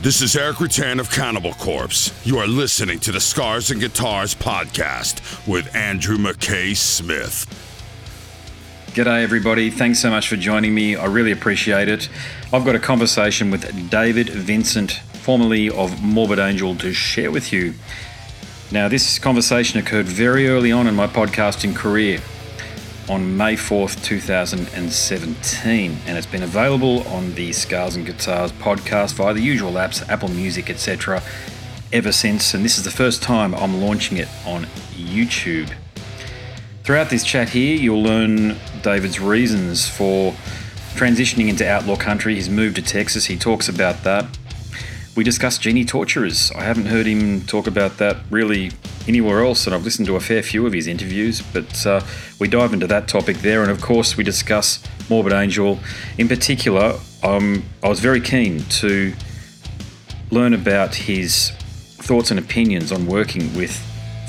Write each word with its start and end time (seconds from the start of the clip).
This 0.00 0.22
is 0.22 0.36
Erik 0.36 0.58
Rutan 0.58 1.00
of 1.00 1.10
Cannibal 1.10 1.54
Corpse. 1.54 2.12
You 2.24 2.38
are 2.38 2.46
listening 2.46 3.00
to 3.00 3.10
the 3.10 3.18
Scars 3.18 3.72
and 3.72 3.80
Guitars 3.80 4.32
podcast 4.32 5.44
with 5.44 5.74
Andrew 5.74 6.16
McKay 6.16 6.76
Smith. 6.76 7.46
G'day, 8.94 9.24
everybody. 9.24 9.70
Thanks 9.70 9.98
so 9.98 10.08
much 10.08 10.28
for 10.28 10.36
joining 10.36 10.72
me. 10.72 10.94
I 10.94 11.06
really 11.06 11.32
appreciate 11.32 11.88
it. 11.88 12.08
I've 12.52 12.64
got 12.64 12.76
a 12.76 12.78
conversation 12.78 13.50
with 13.50 13.90
David 13.90 14.28
Vincent, 14.28 14.92
formerly 14.92 15.68
of 15.68 16.00
Morbid 16.00 16.38
Angel, 16.38 16.76
to 16.76 16.92
share 16.92 17.32
with 17.32 17.52
you. 17.52 17.74
Now, 18.70 18.86
this 18.86 19.18
conversation 19.18 19.80
occurred 19.80 20.06
very 20.06 20.48
early 20.48 20.70
on 20.70 20.86
in 20.86 20.94
my 20.94 21.08
podcasting 21.08 21.74
career 21.74 22.20
on 23.08 23.36
May 23.36 23.54
4th, 23.54 24.04
2017, 24.04 25.98
and 26.06 26.18
it's 26.18 26.26
been 26.26 26.42
available 26.42 27.06
on 27.08 27.34
the 27.34 27.52
Scars 27.52 27.96
and 27.96 28.04
Guitars 28.04 28.52
podcast 28.52 29.14
via 29.14 29.32
the 29.32 29.40
usual 29.40 29.72
apps, 29.72 30.06
Apple 30.08 30.28
Music, 30.28 30.68
etc., 30.68 31.22
ever 31.92 32.12
since. 32.12 32.52
And 32.52 32.64
this 32.64 32.76
is 32.76 32.84
the 32.84 32.90
first 32.90 33.22
time 33.22 33.54
I'm 33.54 33.80
launching 33.80 34.18
it 34.18 34.28
on 34.44 34.64
YouTube. 34.94 35.72
Throughout 36.82 37.08
this 37.10 37.24
chat 37.24 37.48
here, 37.50 37.76
you'll 37.76 38.02
learn 38.02 38.56
David's 38.82 39.20
reasons 39.20 39.88
for 39.88 40.32
transitioning 40.94 41.48
into 41.48 41.68
outlaw 41.68 41.96
country, 41.96 42.34
his 42.34 42.48
move 42.48 42.74
to 42.74 42.82
Texas. 42.82 43.26
He 43.26 43.36
talks 43.38 43.68
about 43.68 44.04
that. 44.04 44.26
We 45.16 45.24
discuss 45.24 45.58
Genitorturers. 45.58 46.54
I 46.54 46.62
haven't 46.62 46.86
heard 46.86 47.06
him 47.06 47.42
talk 47.42 47.66
about 47.66 47.98
that 47.98 48.18
really 48.30 48.70
anywhere 49.08 49.42
else, 49.44 49.66
and 49.66 49.74
I've 49.74 49.84
listened 49.84 50.06
to 50.06 50.16
a 50.16 50.20
fair 50.20 50.42
few 50.42 50.66
of 50.66 50.72
his 50.72 50.86
interviews, 50.86 51.40
but 51.40 51.86
uh, 51.86 52.00
we 52.38 52.46
dive 52.46 52.72
into 52.72 52.86
that 52.88 53.08
topic 53.08 53.38
there, 53.38 53.62
and 53.62 53.70
of 53.70 53.80
course, 53.80 54.16
we 54.16 54.22
discuss 54.22 54.84
Morbid 55.08 55.32
Angel. 55.32 55.80
In 56.18 56.28
particular, 56.28 56.98
um, 57.22 57.64
I 57.82 57.88
was 57.88 58.00
very 58.00 58.20
keen 58.20 58.60
to 58.64 59.14
learn 60.30 60.52
about 60.52 60.94
his 60.94 61.50
thoughts 61.50 62.30
and 62.30 62.38
opinions 62.38 62.92
on 62.92 63.06
working 63.06 63.54
with 63.56 63.76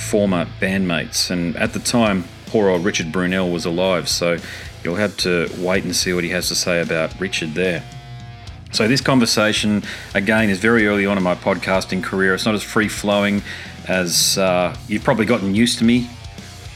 former 0.09 0.47
bandmates, 0.61 1.29
and 1.29 1.55
at 1.57 1.73
the 1.73 1.79
time, 1.79 2.23
poor 2.45 2.69
old 2.69 2.85
Richard 2.85 3.07
Brunelle 3.07 3.51
was 3.51 3.65
alive, 3.65 4.07
so 4.07 4.37
you'll 4.83 4.95
have 4.95 5.17
to 5.17 5.49
wait 5.57 5.83
and 5.83 5.95
see 5.95 6.13
what 6.13 6.23
he 6.23 6.29
has 6.29 6.47
to 6.47 6.55
say 6.55 6.81
about 6.81 7.19
Richard 7.19 7.53
there. 7.53 7.83
So, 8.71 8.87
this 8.87 9.01
conversation, 9.01 9.83
again, 10.13 10.49
is 10.49 10.59
very 10.59 10.85
early 10.85 11.05
on 11.05 11.17
in 11.17 11.23
my 11.23 11.33
podcasting 11.33 12.03
career. 12.03 12.35
It's 12.35 12.45
not 12.45 12.53
as 12.53 12.61
free 12.61 12.87
flowing 12.87 13.41
as 13.89 14.37
uh, 14.37 14.75
you've 14.87 15.03
probably 15.03 15.25
gotten 15.25 15.55
used 15.55 15.79
to 15.79 15.83
me 15.83 16.09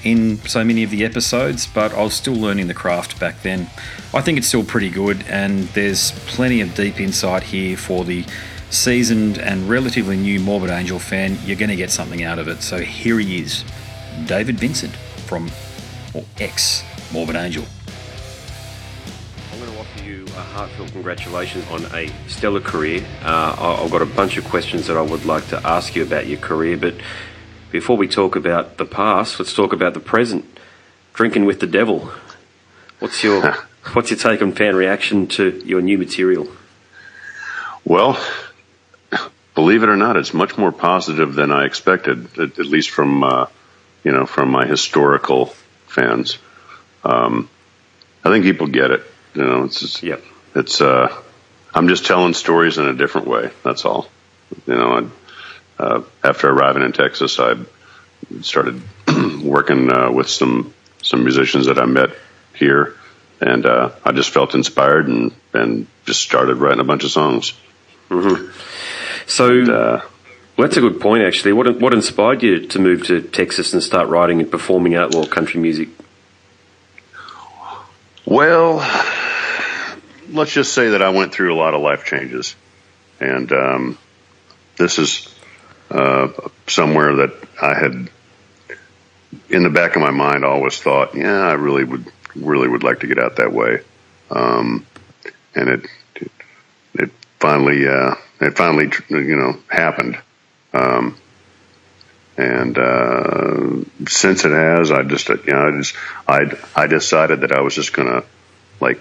in 0.03 0.37
so 0.39 0.63
many 0.63 0.83
of 0.83 0.89
the 0.89 1.05
episodes, 1.05 1.67
but 1.67 1.93
I 1.93 2.03
was 2.03 2.13
still 2.13 2.33
learning 2.33 2.67
the 2.67 2.73
craft 2.73 3.19
back 3.19 3.41
then. 3.41 3.69
I 4.13 4.21
think 4.21 4.37
it's 4.37 4.47
still 4.47 4.63
pretty 4.63 4.89
good, 4.89 5.23
and 5.27 5.63
there's 5.69 6.11
plenty 6.25 6.59
of 6.59 6.75
deep 6.75 6.99
insight 6.99 7.43
here 7.43 7.77
for 7.77 8.03
the 8.03 8.25
seasoned 8.69 9.37
and 9.37 9.69
relatively 9.69 10.17
new 10.17 10.39
Morbid 10.39 10.71
Angel 10.71 10.99
fan. 10.99 11.37
You're 11.45 11.57
going 11.57 11.69
to 11.69 11.75
get 11.75 11.91
something 11.91 12.23
out 12.23 12.39
of 12.39 12.47
it. 12.47 12.61
So, 12.61 12.79
here 12.79 13.19
he 13.19 13.41
is 13.41 13.63
David 14.25 14.59
Vincent 14.59 14.93
from, 15.27 15.49
or 16.13 16.25
ex 16.39 16.83
Morbid 17.13 17.35
Angel 17.35 17.63
heartfelt 20.53 20.91
congratulations 20.91 21.65
on 21.71 21.83
a 21.95 22.09
stellar 22.27 22.61
career. 22.61 23.05
Uh, 23.21 23.79
I've 23.83 23.91
got 23.91 24.01
a 24.01 24.05
bunch 24.05 24.37
of 24.37 24.45
questions 24.45 24.87
that 24.87 24.97
I 24.97 25.01
would 25.01 25.25
like 25.25 25.47
to 25.47 25.67
ask 25.67 25.95
you 25.95 26.03
about 26.03 26.27
your 26.27 26.39
career, 26.39 26.77
but 26.77 26.93
before 27.71 27.97
we 27.97 28.07
talk 28.07 28.35
about 28.35 28.77
the 28.77 28.85
past, 28.85 29.39
let's 29.39 29.53
talk 29.53 29.73
about 29.73 29.93
the 29.93 29.99
present. 29.99 30.45
Drinking 31.13 31.45
with 31.45 31.59
the 31.59 31.67
devil. 31.67 32.11
What's 32.99 33.23
your 33.23 33.51
what's 33.93 34.09
your 34.11 34.19
take 34.19 34.41
on 34.41 34.53
fan 34.53 34.75
reaction 34.75 35.27
to 35.29 35.61
your 35.65 35.81
new 35.81 35.97
material? 35.97 36.47
Well, 37.83 38.19
believe 39.55 39.83
it 39.83 39.89
or 39.89 39.97
not, 39.97 40.17
it's 40.17 40.33
much 40.33 40.57
more 40.57 40.71
positive 40.71 41.33
than 41.33 41.51
I 41.51 41.65
expected. 41.65 42.39
At, 42.39 42.59
at 42.59 42.65
least 42.65 42.89
from 42.91 43.23
uh, 43.23 43.47
you 44.03 44.11
know 44.11 44.25
from 44.25 44.49
my 44.49 44.65
historical 44.65 45.47
fans. 45.87 46.37
Um, 47.03 47.49
I 48.23 48.29
think 48.29 48.45
people 48.45 48.67
get 48.67 48.91
it. 48.91 49.03
You 49.35 49.43
know, 49.43 49.63
it's 49.63 49.79
just, 49.79 50.03
yep 50.03 50.23
it's 50.55 50.81
uh, 50.81 51.15
I'm 51.73 51.87
just 51.87 52.05
telling 52.05 52.33
stories 52.33 52.77
in 52.77 52.85
a 52.85 52.93
different 52.93 53.27
way. 53.27 53.51
That's 53.63 53.85
all. 53.85 54.07
You 54.67 54.75
know, 54.75 55.09
I, 55.79 55.83
uh, 55.83 56.03
after 56.23 56.49
arriving 56.49 56.83
in 56.83 56.93
Texas, 56.93 57.39
I 57.39 57.55
started 58.41 58.81
working 59.43 59.91
uh, 59.91 60.11
with 60.11 60.29
some 60.29 60.73
some 61.01 61.23
musicians 61.23 61.65
that 61.65 61.77
I 61.77 61.85
met 61.85 62.11
here, 62.53 62.95
and 63.41 63.65
uh, 63.65 63.91
I 64.05 64.11
just 64.11 64.29
felt 64.29 64.55
inspired 64.55 65.07
and 65.07 65.33
and 65.53 65.87
just 66.05 66.21
started 66.21 66.57
writing 66.57 66.79
a 66.79 66.85
bunch 66.85 67.03
of 67.03 67.11
songs. 67.11 67.53
Mm-hmm. 68.09 68.51
So. 69.27 69.49
And, 69.49 69.69
uh, 69.69 70.01
well, 70.55 70.67
that's 70.67 70.77
a 70.77 70.81
good 70.81 71.01
point, 71.01 71.23
actually. 71.23 71.53
What 71.53 71.79
what 71.79 71.95
inspired 71.95 72.43
you 72.43 72.67
to 72.67 72.77
move 72.77 73.07
to 73.07 73.23
Texas 73.23 73.73
and 73.73 73.81
start 73.81 74.07
writing 74.07 74.39
and 74.39 74.51
performing 74.51 74.93
outlaw 74.93 75.25
country 75.25 75.59
music? 75.59 75.89
Well, 78.23 78.79
let's 80.33 80.51
just 80.51 80.73
say 80.73 80.89
that 80.89 81.01
I 81.01 81.09
went 81.09 81.33
through 81.33 81.53
a 81.53 81.57
lot 81.57 81.73
of 81.73 81.81
life 81.81 82.05
changes, 82.05 82.55
and 83.19 83.51
um, 83.51 83.97
this 84.77 84.99
is 84.99 85.33
uh, 85.89 86.29
somewhere 86.67 87.15
that 87.17 87.33
I 87.61 87.73
had 87.75 88.09
in 89.49 89.63
the 89.63 89.69
back 89.69 89.95
of 89.95 90.01
my 90.01 90.11
mind 90.11 90.43
always 90.43 90.79
thought, 90.79 91.15
yeah, 91.15 91.47
I 91.47 91.53
really 91.53 91.83
would 91.83 92.05
really 92.35 92.67
would 92.67 92.83
like 92.83 93.01
to 93.01 93.07
get 93.07 93.19
out 93.19 93.37
that 93.37 93.53
way, 93.53 93.81
um, 94.31 94.85
and 95.55 95.69
it 95.69 95.85
it, 96.95 97.11
finally 97.39 97.87
uh, 97.87 98.15
it 98.41 98.57
finally 98.57 98.91
you 99.09 99.35
know 99.35 99.57
happened. 99.69 100.19
Um, 100.73 101.17
and 102.35 102.75
uh, 102.79 103.83
since 104.07 104.43
it 104.43 104.51
has, 104.51 104.91
I 104.91 105.03
just, 105.03 105.29
you 105.29 105.53
know, 105.53 105.67
I 105.67 105.77
just, 105.77 105.95
I, 106.27 106.57
I 106.75 106.87
decided 106.87 107.41
that 107.41 107.51
I 107.51 107.61
was 107.61 107.75
just 107.75 107.93
gonna 107.93 108.23
like 108.79 108.99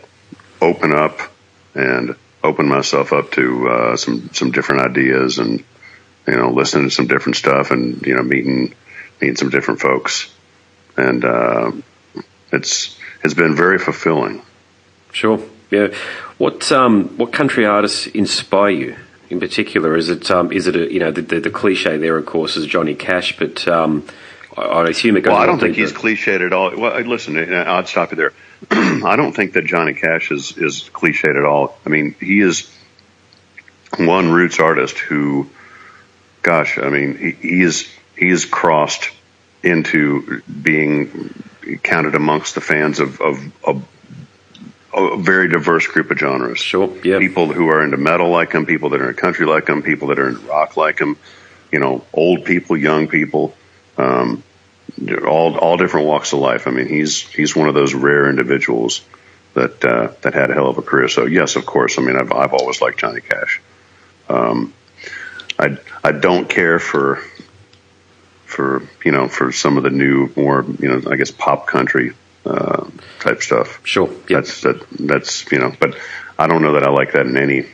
open 0.62 0.92
up 0.94 1.18
and 1.74 2.16
open 2.42 2.68
myself 2.68 3.12
up 3.12 3.32
to 3.32 3.68
uh, 3.68 3.96
some 3.96 4.30
some 4.32 4.50
different 4.50 4.82
ideas 4.82 5.38
and 5.38 5.64
you 6.26 6.36
know 6.36 6.50
listening 6.50 6.88
to 6.88 6.94
some 6.94 7.06
different 7.06 7.36
stuff 7.36 7.70
and 7.70 8.02
you 8.06 8.14
know 8.14 8.22
meeting 8.22 8.74
meeting 9.20 9.36
some 9.36 9.50
different 9.50 9.80
folks 9.80 10.32
and 10.96 11.24
uh, 11.24 11.72
it's 12.52 12.98
it's 13.22 13.34
been 13.34 13.54
very 13.54 13.78
fulfilling. 13.78 14.42
Sure. 15.12 15.40
Yeah. 15.70 15.88
What 16.38 16.70
um, 16.72 17.16
what 17.16 17.32
country 17.32 17.66
artists 17.66 18.06
inspire 18.06 18.70
you 18.70 18.96
in 19.30 19.40
particular? 19.40 19.96
Is 19.96 20.08
it 20.10 20.30
um, 20.30 20.52
is 20.52 20.66
it 20.66 20.76
a, 20.76 20.92
you 20.92 21.00
know 21.00 21.10
the, 21.10 21.22
the, 21.22 21.40
the, 21.40 21.50
cliche 21.50 21.96
there 21.96 22.16
of 22.16 22.26
course 22.26 22.56
is 22.56 22.66
Johnny 22.66 22.94
Cash, 22.94 23.38
but 23.38 23.66
um, 23.68 24.06
I, 24.56 24.62
I 24.62 24.88
assume 24.88 25.16
it 25.16 25.22
goes. 25.22 25.32
Well, 25.32 25.40
I 25.40 25.46
don't 25.46 25.58
think 25.58 25.76
he's 25.76 25.92
cliched 25.92 26.44
at 26.44 26.52
all. 26.52 26.76
Well, 26.76 27.00
listen, 27.00 27.36
I'd 27.38 27.88
stop 27.88 28.10
you 28.10 28.16
there. 28.16 28.32
I 28.70 29.16
don't 29.16 29.34
think 29.34 29.54
that 29.54 29.64
Johnny 29.64 29.94
Cash 29.94 30.30
is 30.30 30.56
is 30.56 30.88
cliched 30.92 31.36
at 31.36 31.44
all. 31.44 31.78
I 31.84 31.88
mean, 31.88 32.14
he 32.20 32.40
is 32.40 32.70
one 33.98 34.30
roots 34.30 34.58
artist 34.60 34.98
who, 34.98 35.50
gosh, 36.42 36.78
I 36.78 36.88
mean, 36.88 37.16
he, 37.16 37.30
he 37.32 37.62
is 37.62 37.88
he 38.16 38.28
is 38.28 38.44
crossed 38.44 39.10
into 39.62 40.42
being 40.42 41.32
counted 41.82 42.14
amongst 42.14 42.54
the 42.54 42.60
fans 42.60 42.98
of, 43.00 43.20
of, 43.20 43.38
of 43.64 43.88
a 44.94 45.16
very 45.16 45.48
diverse 45.48 45.86
group 45.86 46.10
of 46.10 46.18
genres. 46.18 46.58
Sure, 46.58 46.94
yeah. 47.04 47.18
People 47.18 47.52
who 47.52 47.68
are 47.68 47.82
into 47.82 47.96
metal 47.96 48.28
like 48.28 48.52
him, 48.52 48.66
people 48.66 48.90
that 48.90 49.00
are 49.00 49.10
in 49.10 49.16
country 49.16 49.46
like 49.46 49.68
him, 49.68 49.82
people 49.82 50.08
that 50.08 50.18
are 50.18 50.28
in 50.28 50.46
rock 50.46 50.76
like 50.76 50.98
him, 50.98 51.16
you 51.70 51.78
know, 51.78 52.04
old 52.12 52.44
people, 52.44 52.76
young 52.76 53.08
people. 53.08 53.54
Um, 53.96 54.42
all 55.26 55.56
all 55.58 55.76
different 55.76 56.06
walks 56.06 56.32
of 56.32 56.40
life. 56.40 56.66
I 56.66 56.70
mean, 56.70 56.88
he's 56.88 57.20
he's 57.20 57.56
one 57.56 57.68
of 57.68 57.74
those 57.74 57.94
rare 57.94 58.28
individuals 58.28 59.02
that 59.54 59.84
uh, 59.84 60.12
that 60.22 60.34
had 60.34 60.50
a 60.50 60.54
hell 60.54 60.68
of 60.68 60.78
a 60.78 60.82
career. 60.82 61.08
So 61.08 61.26
yes, 61.26 61.56
of 61.56 61.66
course. 61.66 61.98
I 61.98 62.02
mean, 62.02 62.16
I've 62.16 62.32
I've 62.32 62.54
always 62.54 62.80
liked 62.80 63.00
Johnny 63.00 63.20
Cash. 63.20 63.60
Um, 64.28 64.72
I 65.58 65.78
I 66.02 66.12
don't 66.12 66.48
care 66.48 66.78
for 66.78 67.22
for 68.44 68.86
you 69.04 69.12
know 69.12 69.28
for 69.28 69.52
some 69.52 69.76
of 69.76 69.82
the 69.82 69.90
new 69.90 70.30
more 70.36 70.64
you 70.78 70.88
know 70.88 71.10
I 71.10 71.16
guess 71.16 71.30
pop 71.30 71.66
country 71.66 72.14
uh, 72.44 72.88
type 73.20 73.42
stuff. 73.42 73.80
Sure, 73.84 74.12
yeah. 74.28 74.40
that's 74.40 74.62
that 74.62 74.86
that's 74.90 75.50
you 75.50 75.58
know, 75.58 75.72
but 75.78 75.96
I 76.38 76.46
don't 76.46 76.62
know 76.62 76.74
that 76.74 76.84
I 76.84 76.90
like 76.90 77.12
that 77.12 77.26
in 77.26 77.36
any 77.36 77.66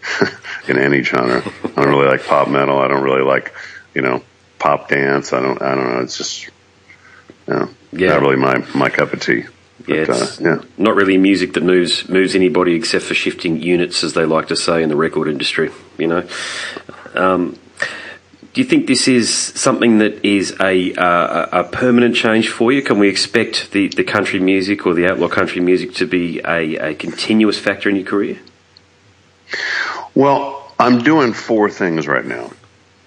in 0.68 0.78
any 0.78 1.02
genre. 1.02 1.42
I 1.64 1.82
don't 1.82 1.88
really 1.88 2.08
like 2.08 2.24
pop 2.24 2.48
metal. 2.48 2.78
I 2.78 2.88
don't 2.88 3.02
really 3.02 3.22
like 3.24 3.52
you 3.94 4.02
know 4.02 4.22
pop 4.62 4.88
dance. 4.88 5.32
I 5.32 5.40
don't 5.40 5.60
I 5.60 5.74
don't 5.74 5.92
know. 5.92 6.00
It's 6.00 6.16
just 6.16 6.46
you 6.46 7.54
know, 7.54 7.68
yeah. 7.92 8.10
not 8.10 8.20
really 8.22 8.36
my 8.36 8.64
my 8.74 8.88
cup 8.88 9.12
of 9.12 9.20
tea. 9.20 9.44
But, 9.84 9.96
yeah, 9.96 10.04
uh, 10.08 10.26
yeah. 10.40 10.62
not 10.78 10.94
really 10.94 11.18
music 11.18 11.54
that 11.54 11.64
moves 11.64 12.08
moves 12.08 12.36
anybody 12.36 12.74
except 12.74 13.04
for 13.04 13.14
shifting 13.14 13.60
units, 13.60 14.04
as 14.04 14.12
they 14.14 14.24
like 14.24 14.48
to 14.48 14.56
say 14.56 14.84
in 14.84 14.88
the 14.88 14.96
record 14.96 15.26
industry. 15.26 15.70
You 15.98 16.06
know, 16.06 16.28
um, 17.14 17.58
do 18.52 18.60
you 18.60 18.64
think 18.64 18.86
this 18.86 19.08
is 19.08 19.34
something 19.34 19.98
that 19.98 20.24
is 20.24 20.54
a 20.60 20.94
uh, 20.94 21.60
a 21.60 21.64
permanent 21.64 22.14
change 22.14 22.48
for 22.48 22.70
you? 22.70 22.82
Can 22.82 23.00
we 23.00 23.08
expect 23.08 23.72
the, 23.72 23.88
the 23.88 24.04
country 24.04 24.38
music 24.38 24.86
or 24.86 24.94
the 24.94 25.08
outlaw 25.08 25.28
country 25.28 25.60
music 25.60 25.94
to 25.94 26.06
be 26.06 26.40
a, 26.44 26.90
a 26.90 26.94
continuous 26.94 27.58
factor 27.58 27.88
in 27.88 27.96
your 27.96 28.04
career? 28.04 28.38
Well, 30.14 30.72
I'm 30.78 31.02
doing 31.02 31.32
four 31.32 31.68
things 31.68 32.06
right 32.06 32.24
now. 32.24 32.52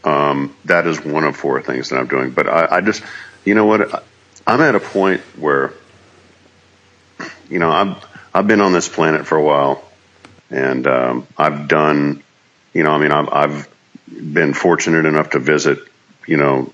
Um, 0.05 0.55
that 0.65 0.85
is 0.85 1.03
one 1.03 1.23
of 1.23 1.35
four 1.35 1.61
things 1.61 1.89
that 1.89 1.97
I'm 1.97 2.07
doing. 2.07 2.29
But 2.31 2.47
I, 2.47 2.77
I 2.77 2.81
just, 2.81 3.03
you 3.43 3.55
know 3.55 3.65
what? 3.65 4.05
I'm 4.45 4.61
at 4.61 4.75
a 4.75 4.79
point 4.79 5.21
where, 5.37 5.73
you 7.49 7.59
know, 7.59 7.71
I've 7.71 8.05
I've 8.33 8.47
been 8.47 8.61
on 8.61 8.71
this 8.71 8.87
planet 8.87 9.25
for 9.25 9.37
a 9.37 9.43
while, 9.43 9.83
and 10.51 10.85
um, 10.85 11.27
I've 11.37 11.67
done, 11.67 12.21
you 12.73 12.83
know, 12.83 12.91
I 12.91 12.97
mean, 12.99 13.11
I've, 13.11 13.29
I've 13.29 13.67
been 14.07 14.53
fortunate 14.53 15.05
enough 15.05 15.31
to 15.31 15.39
visit, 15.39 15.79
you 16.27 16.37
know, 16.37 16.71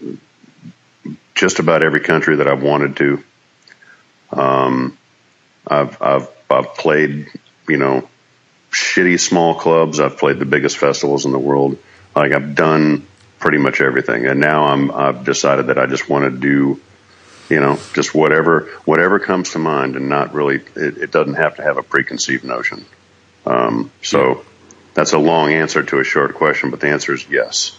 just 1.35 1.59
about 1.59 1.85
every 1.85 2.01
country 2.01 2.37
that 2.37 2.47
I've 2.47 2.61
wanted 2.61 2.97
to. 2.97 3.23
Um, 4.31 4.97
I've 5.65 6.01
I've 6.01 6.29
I've 6.49 6.75
played, 6.75 7.27
you 7.69 7.77
know, 7.77 8.09
shitty 8.71 9.19
small 9.19 9.55
clubs. 9.55 9.99
I've 10.01 10.17
played 10.17 10.39
the 10.39 10.45
biggest 10.45 10.77
festivals 10.77 11.25
in 11.25 11.31
the 11.31 11.39
world. 11.39 11.77
Like 12.15 12.33
I've 12.33 12.55
done 12.55 13.07
pretty 13.41 13.57
much 13.57 13.81
everything, 13.81 14.25
and 14.27 14.39
now 14.39 14.65
I'm 14.65 14.91
I've 14.91 15.25
decided 15.25 15.67
that 15.67 15.77
I 15.77 15.87
just 15.87 16.07
want 16.07 16.31
to 16.31 16.39
do, 16.39 16.79
you 17.49 17.59
know, 17.59 17.77
just 17.93 18.15
whatever 18.15 18.69
whatever 18.85 19.19
comes 19.19 19.51
to 19.51 19.59
mind, 19.59 19.97
and 19.97 20.07
not 20.07 20.33
really. 20.33 20.61
It, 20.75 20.97
it 20.97 21.11
doesn't 21.11 21.33
have 21.33 21.55
to 21.57 21.63
have 21.63 21.77
a 21.77 21.83
preconceived 21.83 22.45
notion. 22.45 22.85
Um, 23.45 23.91
so 24.01 24.45
that's 24.93 25.11
a 25.11 25.17
long 25.17 25.51
answer 25.51 25.83
to 25.83 25.99
a 25.99 26.03
short 26.03 26.35
question, 26.35 26.69
but 26.69 26.79
the 26.79 26.89
answer 26.89 27.13
is 27.13 27.27
yes, 27.29 27.77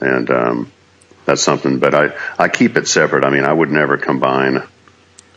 and 0.00 0.30
um, 0.30 0.72
that's 1.24 1.42
something. 1.42 1.78
But 1.78 1.94
I 1.94 2.18
I 2.38 2.48
keep 2.48 2.76
it 2.76 2.88
separate. 2.88 3.24
I 3.24 3.30
mean, 3.30 3.44
I 3.44 3.52
would 3.52 3.70
never 3.70 3.96
combine, 3.96 4.62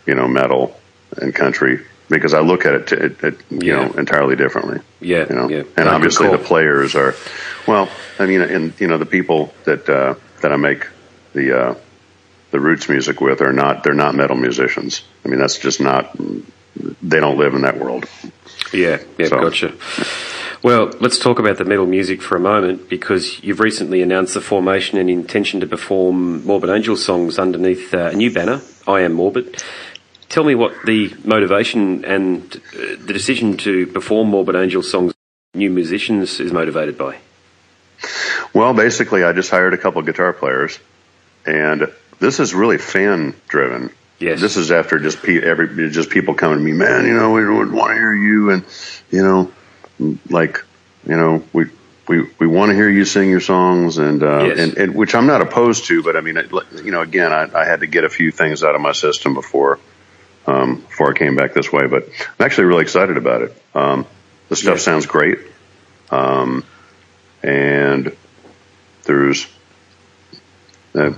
you 0.06 0.16
know, 0.16 0.28
metal 0.28 0.78
and 1.16 1.34
country 1.34 1.86
because 2.10 2.34
I 2.34 2.40
look 2.42 2.66
at 2.66 2.74
it, 2.74 2.88
to, 2.88 3.06
it, 3.06 3.24
it 3.24 3.36
you 3.50 3.60
Yeah. 3.62 3.86
know 3.88 3.94
entirely 3.94 4.36
differently. 4.36 4.80
Yeah, 5.00 5.26
you 5.30 5.36
know, 5.36 5.50
yeah. 5.50 5.64
and 5.78 5.88
obviously 5.90 6.30
the 6.30 6.38
players 6.38 6.96
are. 6.96 7.16
Well, 7.68 7.90
I 8.18 8.26
mean, 8.26 8.42
and 8.42 8.74
you 8.80 8.88
know 8.88 8.98
the 8.98 9.06
people 9.06 9.54
that 9.66 9.88
uh, 9.90 10.16
that 10.42 10.52
I 10.52 10.58
make 10.58 10.88
the 11.34 11.60
uh, 11.60 11.76
the 12.52 12.60
roots 12.60 12.90
music 12.90 13.22
with 13.22 13.42
are 13.42 13.54
not 13.54 13.84
they're 13.84 13.94
not 13.94 14.16
metal 14.16 14.36
musicians. 14.36 15.04
I 15.24 15.30
mean, 15.30 15.40
that's 15.40 15.58
just 15.60 15.80
not. 15.80 16.16
They 17.02 17.20
don't 17.20 17.38
live 17.38 17.54
in 17.56 17.62
that 17.62 17.78
world. 17.78 18.06
Yeah, 18.74 19.00
yeah, 19.18 19.28
So- 19.28 19.42
gotcha. 19.42 19.74
Well, 20.62 20.92
let's 21.00 21.18
talk 21.18 21.40
about 21.40 21.58
the 21.58 21.64
metal 21.64 21.86
music 21.86 22.22
for 22.22 22.36
a 22.36 22.40
moment 22.40 22.90
because 22.90 23.42
you've 23.42 23.62
recently 23.62 24.02
announced 24.02 24.34
the 24.34 24.42
formation 24.42 24.98
and 24.98 25.10
intention 25.10 25.62
to 25.62 25.68
perform 25.68 26.46
Morbid 26.46 26.70
Angel 26.70 26.98
songs 26.98 27.40
underneath 27.40 27.94
uh, 27.94 28.10
a 28.12 28.14
new 28.14 28.30
banner, 28.30 28.60
I 28.86 29.02
Am 29.02 29.14
Morbid. 29.14 29.64
Tell 30.30 30.44
me 30.44 30.54
what 30.56 30.86
the 30.86 31.14
motivation 31.24 32.06
and 32.06 32.44
uh, 32.56 32.96
the 33.04 33.14
decision 33.14 33.58
to 33.58 33.88
perform 33.88 34.30
Morbid 34.30 34.56
Angel 34.56 34.84
songs, 34.84 35.14
new 35.56 35.72
musicians, 35.72 36.40
is 36.40 36.52
motivated 36.52 36.98
by. 36.98 37.18
Well, 38.54 38.74
basically, 38.74 39.24
I 39.24 39.34
just 39.34 39.50
hired 39.50 39.74
a 39.74 39.78
couple 39.78 40.02
guitar 40.04 40.32
players, 40.34 40.80
and 41.46 41.92
this 42.20 42.40
is 42.40 42.54
really 42.54 42.78
fan 42.78 43.34
driven. 43.48 43.90
Yes. 44.20 44.40
This 44.40 44.56
is 44.58 44.72
after 44.72 45.00
just 45.00 45.24
pe- 45.24 45.42
every 45.42 45.90
just 45.90 46.10
people 46.10 46.36
coming 46.36 46.60
to 46.60 46.64
me, 46.64 46.74
man. 46.74 47.06
You 47.06 47.16
know, 47.16 47.32
we 47.32 47.46
would 47.48 47.72
want 47.72 47.90
to 47.92 47.96
hear 47.96 48.14
you, 48.14 48.52
and 48.52 48.64
you 49.10 49.24
know, 49.24 49.52
like 50.30 50.64
you 51.08 51.16
know, 51.18 51.44
we 51.54 51.66
we 52.08 52.30
we 52.38 52.46
want 52.46 52.70
to 52.70 52.76
hear 52.76 52.90
you 52.90 53.04
sing 53.06 53.30
your 53.30 53.40
songs, 53.40 53.98
and 53.98 54.22
uh, 54.22 54.44
Yes. 54.44 54.60
and, 54.60 54.78
and 54.78 54.96
which 54.96 55.16
I'm 55.16 55.26
not 55.26 55.42
opposed 55.42 55.86
to, 55.86 56.04
but 56.04 56.16
I 56.16 56.22
mean, 56.22 56.38
you 56.84 56.92
know, 56.92 57.02
again, 57.02 57.32
I, 57.34 57.50
I 57.62 57.66
had 57.66 57.80
to 57.80 57.88
get 57.88 58.04
a 58.04 58.10
few 58.10 58.32
things 58.32 58.64
out 58.64 58.76
of 58.76 58.82
my 58.82 58.92
system 58.92 59.34
before 59.34 59.80
um, 60.50 60.76
before 60.82 61.12
I 61.12 61.18
came 61.18 61.36
back 61.36 61.54
this 61.54 61.72
way. 61.72 61.88
But 61.88 62.08
I'm 62.08 62.46
actually 62.46 62.66
really 62.66 62.82
excited 62.84 63.18
about 63.18 63.42
it. 63.44 63.64
Um, 63.76 64.06
the 64.50 64.56
stuff 64.56 64.76
Yes. 64.76 64.84
sounds 64.84 65.06
great, 65.06 65.40
um, 66.10 66.64
and 67.44 68.16
there's 69.04 69.48
uh, 70.96 71.14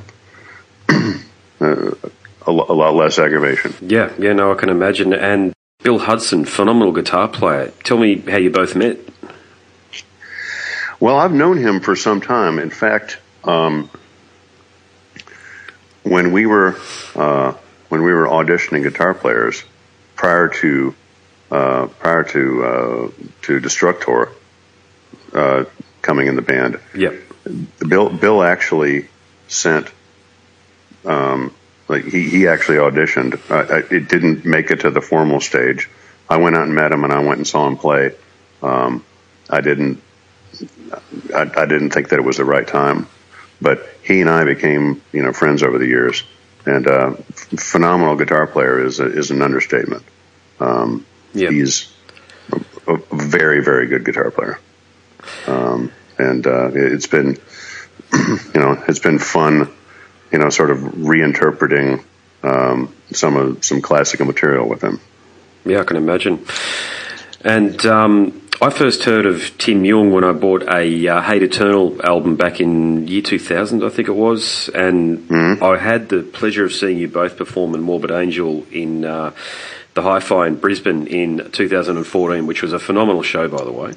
uh, 0.90 1.12
a, 1.60 2.52
a 2.52 2.52
lot 2.52 2.94
less 2.94 3.18
aggravation. 3.20 3.74
Yeah, 3.82 4.12
yeah, 4.20 4.34
no, 4.34 4.52
I 4.52 4.56
can 4.56 4.70
imagine. 4.70 5.14
And 5.14 5.54
Bill 5.84 6.00
Hudson, 6.00 6.46
phenomenal 6.46 6.92
guitar 6.92 7.28
player. 7.28 7.72
Tell 7.84 7.98
me 7.98 8.18
how 8.18 8.38
you 8.38 8.50
both 8.50 8.76
met. 8.76 8.98
Well, 11.00 11.18
I've 11.18 11.34
known 11.34 11.58
him 11.58 11.80
for 11.80 11.96
some 11.96 12.22
time. 12.22 12.60
In 12.60 12.70
fact, 12.70 13.18
um, 13.44 13.90
when 16.04 16.32
we 16.32 16.46
were 16.46 16.76
uh, 17.16 17.54
when 17.92 18.04
we 18.04 18.14
were 18.14 18.26
auditioning 18.26 18.84
guitar 18.84 19.14
players 19.14 19.62
prior 20.16 20.48
to 20.48 20.96
uh, 21.52 21.88
prior 22.00 22.24
to 22.24 22.64
uh, 22.64 23.12
to 23.42 23.60
Destructhor 23.60 24.32
uh, 25.34 25.66
coming 26.02 26.28
in 26.28 26.38
the 26.38 26.42
band, 26.42 26.80
Yep. 26.96 27.16
Bill 27.86 28.10
Bill 28.10 28.44
actually 28.44 29.10
sent 29.50 29.92
um, 31.04 31.54
like 31.90 32.06
he, 32.06 32.30
he 32.30 32.48
actually 32.48 32.78
auditioned. 32.78 33.34
It 33.92 34.08
didn't 34.08 34.46
make 34.46 34.72
it 34.72 34.80
to 34.82 34.90
the 34.90 35.02
formal 35.02 35.42
stage. 35.42 35.90
I 36.30 36.38
went 36.38 36.56
out 36.56 36.64
and 36.64 36.74
met 36.74 36.94
him, 36.94 37.04
and 37.04 37.12
I 37.12 37.20
went 37.20 37.40
and 37.40 37.48
saw 37.48 37.68
him 37.68 37.76
play. 37.76 38.16
Um, 38.64 39.04
I 39.50 39.60
didn't. 39.60 40.02
I, 41.36 41.42
I 41.42 41.66
didn't 41.66 41.90
think 41.90 42.08
that 42.10 42.20
it 42.20 42.24
was 42.24 42.38
the 42.38 42.46
right 42.46 42.66
time, 42.66 43.08
but 43.60 43.86
he 44.02 44.22
and 44.22 44.30
I 44.30 44.46
became 44.46 45.02
you 45.12 45.24
know 45.24 45.34
friends 45.34 45.62
over 45.62 45.78
the 45.78 45.88
years. 45.88 46.24
And 46.66 46.88
uh, 46.88 47.12
phenomenal 47.58 48.16
guitar 48.16 48.46
player 48.48 48.84
is 48.86 49.00
a, 49.00 49.06
is 49.06 49.32
an 49.32 49.42
understatement. 49.42 50.04
Um, 50.60 51.06
Yep. 51.34 51.52
He's 51.54 51.90
a, 52.88 52.94
a 52.96 53.16
very 53.16 53.64
very 53.64 53.88
good 53.88 54.04
guitar 54.04 54.32
player 54.32 54.60
um, 55.48 55.94
and 56.18 56.46
uh, 56.46 56.68
it- 56.68 56.92
it's 56.92 57.08
been 57.08 57.38
you 58.14 58.60
know 58.62 58.84
it's 58.90 59.00
been 59.00 59.18
fun 59.18 59.72
you 60.30 60.40
know 60.40 60.50
sort 60.50 60.72
of 60.72 60.80
reinterpreting 60.80 62.04
um, 62.44 62.94
some 63.14 63.38
of 63.38 63.64
some 63.64 63.82
classical 63.82 64.26
material 64.26 64.68
with 64.68 64.82
him 64.84 65.00
Yeah, 65.64 65.80
I 65.80 65.84
can 65.86 65.96
imagine. 65.96 66.46
And 67.46 67.84
um, 67.86 68.41
I 68.62 68.70
first 68.70 69.04
heard 69.06 69.26
of 69.26 69.58
Tim 69.58 69.82
Yeung 69.84 70.12
when 70.12 70.24
I 70.24 70.34
bought 70.34 70.62
a 70.64 71.08
uh, 71.08 71.22
Hate 71.22 71.42
Eternal 71.42 72.00
album 72.06 72.36
back 72.36 72.62
in 72.62 73.08
year 73.08 73.24
2000, 73.24 73.84
I 73.84 73.90
think 73.90 74.08
it 74.08 74.16
was. 74.16 74.70
And 74.70 75.28
I 75.64 75.78
had 75.78 76.10
the 76.10 76.22
pleasure 76.22 76.64
of 76.64 76.72
seeing 76.72 77.00
you 77.00 77.08
both 77.08 77.38
perform 77.38 77.74
in 77.74 77.82
Morbid 77.82 78.12
Angel 78.12 78.64
in 78.72 79.04
uh, 79.04 79.32
the 79.96 80.04
Hi 80.04 80.20
Fi 80.20 80.46
in 80.46 80.58
Brisbane 80.58 81.08
in 81.08 81.50
2014, 81.52 82.46
which 82.46 82.62
was 82.62 82.72
a 82.72 82.80
phenomenal 82.80 83.24
show, 83.24 83.48
by 83.48 83.64
the 83.64 83.72
way. 83.72 83.94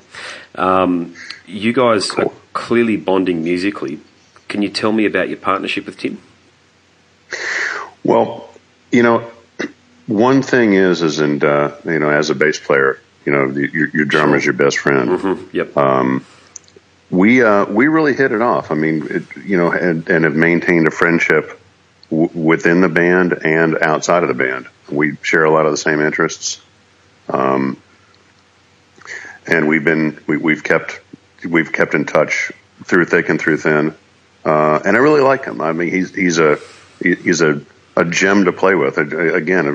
Um, 0.55 1.15
you 1.47 1.75
guys 1.75 2.11
are 2.13 2.33
clearly 2.55 2.97
bonding 2.97 3.45
musically. 3.45 4.01
Can 4.49 4.63
you 4.63 4.71
tell 4.71 4.93
me 4.93 5.05
about 5.05 5.29
your 5.29 5.39
partnership 5.39 5.85
with 5.85 5.99
Tim? 5.99 6.23
well 8.05 8.49
you 8.93 9.03
know 9.03 9.31
one 10.07 10.43
thing 10.43 10.75
is 10.75 11.03
is 11.03 11.21
in 11.21 11.43
uh, 11.43 11.77
you 11.85 11.99
know 11.99 12.11
as 12.11 12.31
a 12.31 12.35
bass 12.35 12.61
player 12.61 13.01
you 13.25 13.33
know 13.33 13.51
the, 13.51 13.69
your, 13.73 13.89
your 13.89 14.05
drummer 14.05 14.37
is 14.37 14.45
your 14.45 14.55
best 14.55 14.79
friend 14.79 15.11
Yep. 15.53 15.77
we 17.11 17.43
uh, 17.43 17.65
we 17.67 17.87
really 17.89 18.15
hit 18.15 18.33
it 18.33 18.41
off. 18.43 18.71
I 18.71 18.75
mean, 18.75 19.07
it, 19.09 19.23
you 19.45 19.57
know, 19.57 19.71
and, 19.71 20.09
and 20.09 20.25
have 20.25 20.35
maintained 20.35 20.87
a 20.89 20.91
friendship 20.91 21.61
w- 22.11 22.31
within 22.35 22.81
the 22.81 22.89
band 22.89 23.33
and 23.45 23.77
outside 23.83 24.23
of 24.23 24.29
the 24.29 24.35
band. 24.35 24.67
We 24.91 25.17
share 25.23 25.45
a 25.45 25.51
lot 25.51 25.65
of 25.67 25.71
the 25.73 25.77
same 25.79 26.01
interests, 26.01 26.61
um, 27.29 27.81
and 29.47 29.69
we've 29.69 29.85
been 29.85 30.19
we, 30.27 30.37
we've 30.39 30.65
kept 30.65 31.01
we've 31.49 31.73
kept 31.73 31.95
in 31.95 32.05
touch 32.05 32.51
through 32.85 33.05
thick 33.07 33.29
and 33.29 33.41
through 33.41 33.59
thin. 33.59 33.95
Uh, 34.45 34.81
and 34.85 34.97
I 34.97 35.01
really 35.01 35.21
like 35.23 35.45
him. 35.45 35.61
I 35.61 35.73
mean, 35.73 35.91
he's 35.91 36.15
he's 36.15 36.39
a 36.39 36.59
he's 37.01 37.41
a 37.43 37.61
a 37.97 38.05
gem 38.05 38.45
to 38.47 38.53
play 38.53 38.75
with. 38.75 38.99
Again, 38.99 39.67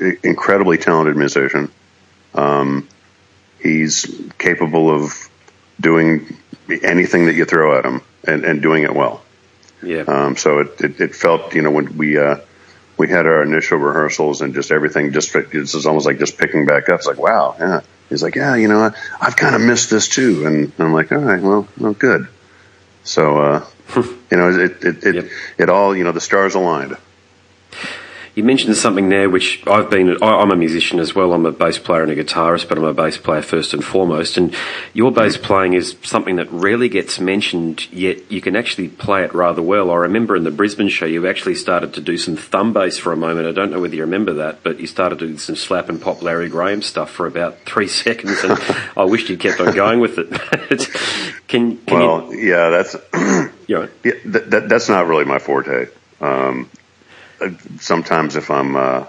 an 0.00 0.18
incredibly 0.22 0.76
talented 0.76 1.16
musician. 1.16 1.70
Um, 2.34 2.88
he's 3.60 4.06
capable 4.38 4.90
of 4.90 5.12
doing 5.80 6.36
anything 6.82 7.26
that 7.26 7.34
you 7.34 7.44
throw 7.44 7.78
at 7.78 7.84
him 7.84 8.02
and, 8.26 8.44
and 8.44 8.62
doing 8.62 8.84
it 8.84 8.94
well. 8.94 9.22
yeah. 9.82 10.02
Um, 10.02 10.36
so 10.36 10.60
it, 10.60 10.80
it, 10.80 11.00
it 11.00 11.14
felt, 11.14 11.54
you 11.54 11.62
know, 11.62 11.70
when 11.70 11.96
we, 11.96 12.18
uh, 12.18 12.36
we 12.96 13.08
had 13.08 13.26
our 13.26 13.42
initial 13.42 13.78
rehearsals 13.78 14.42
and 14.42 14.52
just 14.54 14.70
everything 14.70 15.12
just, 15.12 15.34
it's 15.34 15.86
almost 15.86 16.06
like 16.06 16.18
just 16.18 16.36
picking 16.38 16.66
back 16.66 16.88
up. 16.88 16.98
It's 17.00 17.06
like, 17.06 17.18
wow. 17.18 17.56
Yeah. 17.58 17.80
He's 18.08 18.22
like, 18.22 18.34
yeah, 18.34 18.56
you 18.56 18.68
know, 18.68 18.80
I, 18.80 18.92
I've 19.20 19.36
kind 19.36 19.54
of 19.54 19.60
missed 19.62 19.88
this 19.90 20.08
too. 20.08 20.44
And 20.46 20.72
I'm 20.78 20.92
like, 20.92 21.10
all 21.12 21.18
right, 21.18 21.40
well, 21.40 21.66
well, 21.78 21.94
good. 21.94 22.28
So, 23.04 23.38
uh, 23.40 23.66
you 23.96 24.36
know, 24.36 24.50
it, 24.50 24.84
it, 24.84 25.04
it, 25.04 25.14
Yep. 25.14 25.24
it 25.58 25.68
all, 25.70 25.96
you 25.96 26.04
know, 26.04 26.12
the 26.12 26.20
stars 26.20 26.54
aligned. 26.54 26.96
You 28.34 28.44
mentioned 28.44 28.76
something 28.76 29.08
there 29.08 29.28
which 29.28 29.62
I've 29.66 29.90
been, 29.90 30.16
I- 30.22 30.40
I'm 30.40 30.50
a 30.50 30.56
musician 30.56 31.00
as 31.00 31.14
well. 31.14 31.32
I'm 31.32 31.46
a 31.46 31.52
bass 31.52 31.78
player 31.78 32.02
and 32.02 32.12
a 32.12 32.24
guitarist, 32.24 32.68
but 32.68 32.78
I'm 32.78 32.84
a 32.84 32.94
bass 32.94 33.18
player 33.18 33.42
first 33.42 33.74
and 33.74 33.84
foremost. 33.84 34.36
And 34.36 34.54
your 34.94 35.10
bass 35.10 35.36
playing 35.36 35.72
is 35.74 35.96
something 36.02 36.36
that 36.36 36.50
rarely 36.52 36.88
gets 36.88 37.18
mentioned, 37.18 37.90
yet 37.92 38.30
you 38.30 38.40
can 38.40 38.56
actually 38.56 38.88
play 38.88 39.24
it 39.24 39.34
rather 39.34 39.62
well. 39.62 39.90
I 39.90 39.96
remember 39.96 40.36
in 40.36 40.44
the 40.44 40.50
Brisbane 40.50 40.88
show, 40.88 41.06
you 41.06 41.26
actually 41.26 41.56
started 41.56 41.94
to 41.94 42.00
do 42.00 42.16
some 42.16 42.36
thumb 42.36 42.72
bass 42.72 42.98
for 42.98 43.12
a 43.12 43.16
moment. 43.16 43.48
I 43.48 43.52
don't 43.52 43.70
know 43.70 43.80
whether 43.80 43.96
you 43.96 44.02
remember 44.02 44.34
that, 44.34 44.62
but 44.62 44.78
you 44.80 44.86
started 44.86 45.18
to 45.20 45.26
do 45.26 45.38
some 45.38 45.56
slap 45.56 45.88
and 45.88 46.00
pop 46.00 46.22
Larry 46.22 46.48
Graham 46.48 46.82
stuff 46.82 47.10
for 47.10 47.26
about 47.26 47.58
three 47.66 47.88
seconds. 48.04 48.44
And 48.44 48.58
I 48.96 49.04
wished 49.04 49.28
you'd 49.28 49.40
kept 49.40 49.60
on 49.60 49.74
going 49.74 50.00
with 50.00 50.18
it. 50.18 50.30
can, 51.48 51.78
can 51.78 51.98
Well, 51.98 52.34
yeah, 52.34 52.70
that's 52.70 52.94
you, 53.14 53.50
you 53.66 53.88
yeah, 54.04 54.12
that, 54.26 54.50
that, 54.50 54.68
that's 54.68 54.88
not 54.88 55.06
really 55.06 55.24
my 55.24 55.38
forte. 55.38 55.88
Um, 56.20 56.68
sometimes 57.78 58.36
if 58.36 58.50
I'm 58.50 58.76
uh, 58.76 59.06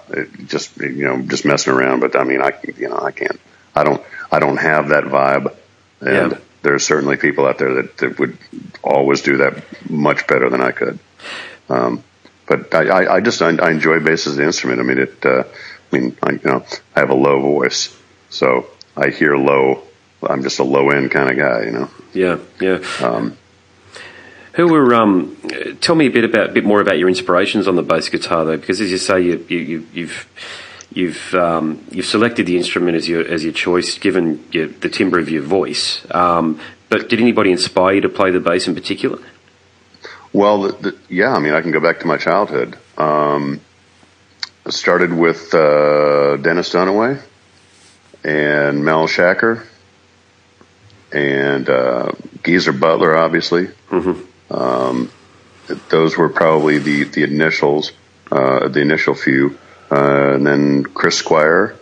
just 0.48 0.78
you 0.78 1.06
know 1.06 1.22
just 1.22 1.46
messing 1.46 1.74
around, 1.74 2.00
but 2.00 2.16
I 2.16 2.24
mean 2.24 2.42
I 2.42 2.52
you 2.78 2.90
know 2.90 2.98
I 2.98 3.12
can't 3.12 3.40
I 3.76 3.84
don't 3.84 4.02
I 4.32 4.40
don't 4.40 4.58
have 4.58 4.90
that 4.90 5.04
vibe, 5.06 5.54
and 6.02 6.32
Yeah. 6.32 6.38
there's 6.64 6.86
certainly 6.86 7.18
people 7.18 7.46
out 7.46 7.58
there 7.58 7.74
that, 7.76 7.98
that 7.98 8.20
would 8.20 8.38
always 8.84 9.22
do 9.22 9.38
that 9.38 9.64
much 9.90 10.28
better 10.28 10.50
than 10.50 10.62
I 10.62 10.72
could. 10.72 11.00
Um, 11.70 12.04
but 12.48 12.74
I, 12.74 12.88
I, 12.88 13.16
I 13.16 13.20
just 13.22 13.42
I, 13.42 13.50
I 13.58 13.72
enjoy 13.72 14.00
bass 14.00 14.28
as 14.28 14.38
an 14.38 14.44
instrument. 14.46 14.80
I 14.80 14.84
mean 14.84 14.98
it. 15.00 15.26
Uh, 15.26 15.44
I 15.92 15.96
mean 15.98 16.18
I, 16.24 16.32
you 16.32 16.40
know 16.46 16.66
I 16.96 17.00
have 17.00 17.10
a 17.10 17.16
low 17.16 17.40
voice, 17.42 17.96
so 18.30 18.68
I 18.96 19.10
hear 19.10 19.36
low. 19.38 19.84
I'm 20.24 20.44
just 20.44 20.60
a 20.60 20.64
low 20.64 20.90
end 20.92 21.10
kind 21.12 21.32
of 21.32 21.38
guy, 21.38 21.64
you 21.66 21.72
know. 21.72 21.90
yeah, 22.14 22.38
yeah. 22.60 22.78
Um, 23.00 23.38
Who 24.54 24.68
were? 24.68 24.94
Um, 24.94 25.38
tell 25.80 25.96
me 25.96 26.08
a 26.08 26.12
bit 26.12 26.26
about, 26.26 26.50
a 26.50 26.52
bit 26.52 26.66
more 26.66 26.82
about 26.82 26.98
your 26.98 27.08
inspirations 27.08 27.68
on 27.68 27.76
the 27.76 27.84
bass 27.84 28.10
guitar, 28.10 28.44
though, 28.44 28.58
because 28.58 28.82
as 28.82 28.92
you 28.92 28.98
say, 28.98 29.22
you, 29.22 29.46
you, 29.48 29.58
you, 29.58 29.88
you've 29.94 30.28
you've 30.94 31.34
um, 31.36 31.86
you've 31.90 32.06
selected 32.06 32.46
the 32.46 32.58
instrument 32.58 32.98
as 32.98 33.08
your 33.08 33.26
as 33.26 33.44
your 33.44 33.54
choice, 33.54 33.98
given 33.98 34.46
your, 34.52 34.68
the 34.68 34.90
timbre 34.90 35.20
of 35.20 35.30
your 35.30 35.44
voice. 35.44 36.06
Um, 36.12 36.60
but 36.90 37.08
did 37.08 37.22
anybody 37.22 37.52
inspire 37.52 37.96
you 37.96 38.02
to 38.02 38.10
play 38.10 38.32
the 38.32 38.42
bass 38.42 38.68
in 38.68 38.76
particular? 38.76 39.20
Well, 40.34 40.64
the, 40.64 40.72
the, 40.74 40.98
yeah, 41.10 41.34
I 41.34 41.40
mean, 41.40 41.54
I 41.54 41.62
can 41.62 41.72
go 41.72 41.80
back 41.80 42.00
to 42.02 42.08
my 42.08 42.18
childhood. 42.18 42.78
Um, 42.98 43.62
I 44.66 44.70
started 44.70 45.14
with 45.14 45.54
uh, 45.54 46.38
Dennis 46.38 46.74
Dunaway 46.74 47.22
and 48.24 48.84
Mel 48.84 49.08
Schacher 49.08 49.66
and 51.12 51.70
uh, 51.70 52.12
Geezer 52.44 52.74
Butler, 52.74 53.16
obviously. 53.16 53.70
Um, 54.52 55.12
those 55.90 56.18
were 56.18 56.30
probably 56.30 56.78
the 56.80 57.04
the 57.06 57.24
initials, 57.24 57.92
uh, 58.32 58.68
the 58.68 58.82
initial 58.82 59.16
few, 59.16 59.58
uh, 59.92 60.34
and 60.36 60.46
then 60.46 60.84
Chris 60.84 61.18
Squire, 61.18 61.76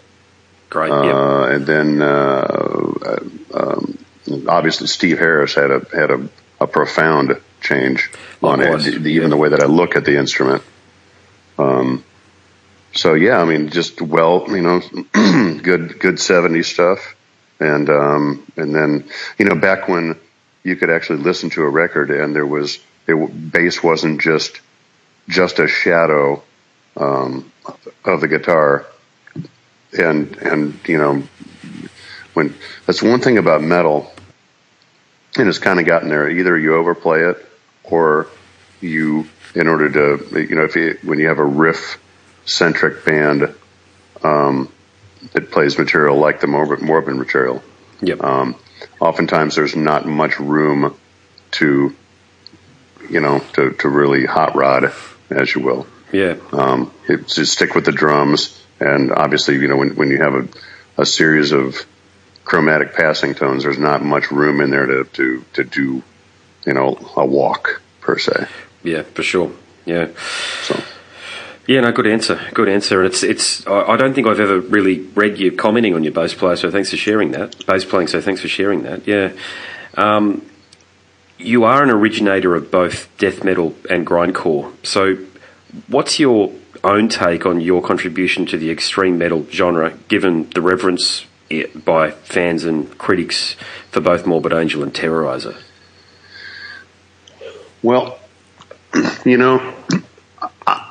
Great. 0.69 0.91
uh, 0.91 1.03
yeah. 1.03 1.55
and 1.55 1.65
then 1.65 2.01
uh, 2.01 3.19
um, 3.53 3.97
obviously 4.47 4.87
Steve 4.87 5.17
Harris 5.17 5.55
had 5.55 5.71
a 5.71 5.79
had 5.93 6.11
a, 6.11 6.29
a 6.61 6.67
profound 6.67 7.41
change 7.61 8.09
on 8.43 8.59
it, 8.61 8.65
Likewise, 8.65 8.85
the- 8.85 8.99
the- 8.99 9.09
yeah. 9.11 9.15
even 9.17 9.29
the 9.31 9.37
way 9.37 9.49
that 9.49 9.61
I 9.61 9.65
look 9.65 9.95
at 9.95 10.05
the 10.05 10.17
instrument. 10.17 10.61
Um, 11.57 12.03
so 12.93 13.13
yeah, 13.15 13.39
I 13.41 13.45
mean, 13.45 13.69
just 13.69 14.01
well, 14.01 14.45
you 14.49 14.61
know, 14.61 14.79
good 15.61 15.99
good 15.99 16.15
'70s 16.15 16.65
stuff, 16.65 17.15
and 17.59 17.89
um, 17.89 18.45
and 18.55 18.73
then 18.75 19.05
you 19.37 19.45
know 19.45 19.55
back 19.55 19.87
when 19.87 20.15
you 20.63 20.75
could 20.75 20.89
actually 20.89 21.19
listen 21.19 21.49
to 21.51 21.63
a 21.63 21.69
record 21.69 22.11
and 22.11 22.35
there 22.35 22.45
was 22.45 22.79
it, 23.07 23.51
bass 23.51 23.81
wasn't 23.83 24.21
just 24.21 24.59
just 25.27 25.59
a 25.59 25.67
shadow 25.67 26.41
um, 26.97 27.51
of 28.03 28.21
the 28.21 28.27
guitar, 28.27 28.85
and 29.97 30.35
and 30.37 30.79
you 30.87 30.97
know 30.97 31.23
when 32.33 32.53
that's 32.85 33.01
one 33.01 33.19
thing 33.21 33.37
about 33.37 33.61
metal, 33.61 34.11
and 35.37 35.47
it's 35.47 35.59
kind 35.59 35.79
of 35.79 35.85
gotten 35.85 36.09
there. 36.09 36.29
Either 36.29 36.57
you 36.57 36.75
overplay 36.75 37.21
it, 37.23 37.45
or 37.83 38.27
you, 38.81 39.27
in 39.55 39.67
order 39.67 39.89
to, 39.89 40.39
you 40.47 40.55
know, 40.55 40.63
if 40.63 40.75
you 40.75 40.97
when 41.03 41.19
you 41.19 41.27
have 41.27 41.39
a 41.39 41.45
riff 41.45 41.99
centric 42.45 43.05
band 43.05 43.53
um, 44.23 44.71
that 45.33 45.51
plays 45.51 45.77
material 45.77 46.17
like 46.17 46.39
the 46.41 46.47
Morbid, 46.47 46.81
Morbid 46.81 47.15
material, 47.15 47.61
Yep. 48.01 48.23
um, 48.23 48.55
oftentimes 48.99 49.55
there's 49.55 49.75
not 49.75 50.05
much 50.05 50.39
room 50.39 50.95
to, 51.51 51.95
you 53.09 53.19
know, 53.19 53.39
to, 53.53 53.71
to 53.71 53.89
really 53.89 54.25
hot 54.25 54.55
rod, 54.55 54.91
as 55.29 55.53
you 55.53 55.61
will. 55.61 55.87
yeah. 56.11 56.35
Um, 56.51 56.91
it, 57.07 57.27
just 57.27 57.53
stick 57.53 57.75
with 57.75 57.85
the 57.85 57.91
drums, 57.91 58.61
and 58.79 59.11
obviously, 59.11 59.55
you 59.55 59.67
know, 59.67 59.77
when 59.77 59.95
when 59.95 60.09
you 60.09 60.17
have 60.17 60.33
a, 60.35 60.47
a 60.97 61.05
series 61.05 61.51
of 61.51 61.85
chromatic 62.43 62.93
passing 62.93 63.35
tones, 63.35 63.63
there's 63.63 63.77
not 63.77 64.03
much 64.03 64.31
room 64.31 64.61
in 64.61 64.69
there 64.69 64.85
to 64.85 65.03
to 65.03 65.45
to 65.53 65.63
do, 65.63 66.01
you 66.65 66.73
know, 66.73 66.97
a 67.15 67.25
walk 67.25 67.81
per 68.01 68.17
se. 68.17 68.47
Yeah. 68.83 69.03
For 69.03 69.23
sure. 69.23 69.51
Yeah. 69.85 70.07
So 70.63 70.81
Yeah, 71.69 71.81
no, 71.81 71.91
good 71.91 72.07
answer. 72.07 72.41
Good 72.55 72.67
answer. 72.67 73.03
And 73.03 73.13
it's 73.13 73.21
it's. 73.21 73.67
I 73.67 73.95
don't 73.95 74.15
think 74.15 74.25
I've 74.25 74.39
ever 74.39 74.59
really 74.59 75.01
read 75.01 75.37
you 75.37 75.51
commenting 75.51 75.93
on 75.93 76.03
your 76.03 76.11
bass 76.11 76.33
player, 76.33 76.55
so 76.55 76.71
thanks 76.71 76.89
for 76.89 76.97
sharing 76.97 77.29
that. 77.33 77.63
Bass 77.67 77.85
playing, 77.85 78.07
so 78.07 78.19
thanks 78.19 78.41
for 78.41 78.47
sharing 78.47 78.81
that. 78.83 79.07
Yeah. 79.07 79.33
Um, 79.93 80.43
you 81.37 81.65
are 81.65 81.83
an 81.83 81.91
originator 81.91 82.55
of 82.55 82.71
both 82.71 83.15
death 83.19 83.43
metal 83.43 83.75
and 83.87 84.03
grindcore. 84.03 84.73
So, 84.83 85.17
what's 85.85 86.17
your 86.17 86.51
own 86.83 87.07
take 87.07 87.45
on 87.45 87.61
your 87.61 87.83
contribution 87.83 88.47
to 88.47 88.57
the 88.57 88.71
extreme 88.71 89.19
metal 89.19 89.45
genre, 89.51 89.95
given 90.07 90.49
the 90.49 90.63
reverence 90.63 91.27
by 91.85 92.09
fans 92.09 92.63
and 92.63 92.97
critics 92.97 93.55
for 93.91 94.01
both 94.01 94.25
Morbid 94.25 94.53
Angel 94.53 94.81
and 94.81 94.91
Terrorizer? 94.91 95.55
Well, 97.83 98.17
you 99.23 99.37
know, 99.37 99.75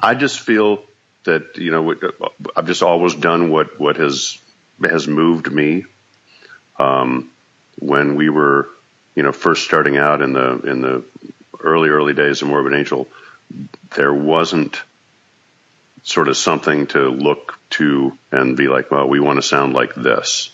I, 0.03 0.15
just 0.15 0.41
feel 0.41 0.85
that 1.25 1.57
you 1.57 1.71
know 1.71 1.95
I've 2.57 2.67
just 2.67 2.83
always 2.83 3.15
done 3.15 3.51
what 3.51 3.79
what 3.79 3.97
has 3.97 4.41
has 4.83 5.09
moved 5.09 5.51
me. 5.51 5.85
Um, 6.79 7.33
when 7.81 8.17
we 8.17 8.29
were, 8.29 8.69
you 9.15 9.23
know, 9.23 9.33
first 9.33 9.65
starting 9.65 9.97
out 9.97 10.23
in 10.23 10.33
the 10.33 10.61
in 10.61 10.81
the 10.81 11.05
early 11.61 11.89
early 11.89 12.15
days 12.15 12.43
of 12.43 12.49
Morbid 12.49 12.75
Angel, 12.75 13.09
there 13.97 14.13
wasn't 14.13 14.83
sort 16.03 16.29
of 16.29 16.37
something 16.37 16.87
to 16.89 17.09
look 17.09 17.59
to 17.71 18.17
and 18.31 18.57
be 18.57 18.69
like, 18.69 18.91
well, 18.91 19.09
we 19.09 19.21
want 19.21 19.37
to 19.37 19.43
sound 19.43 19.75
like 19.75 19.95
this. 19.95 20.51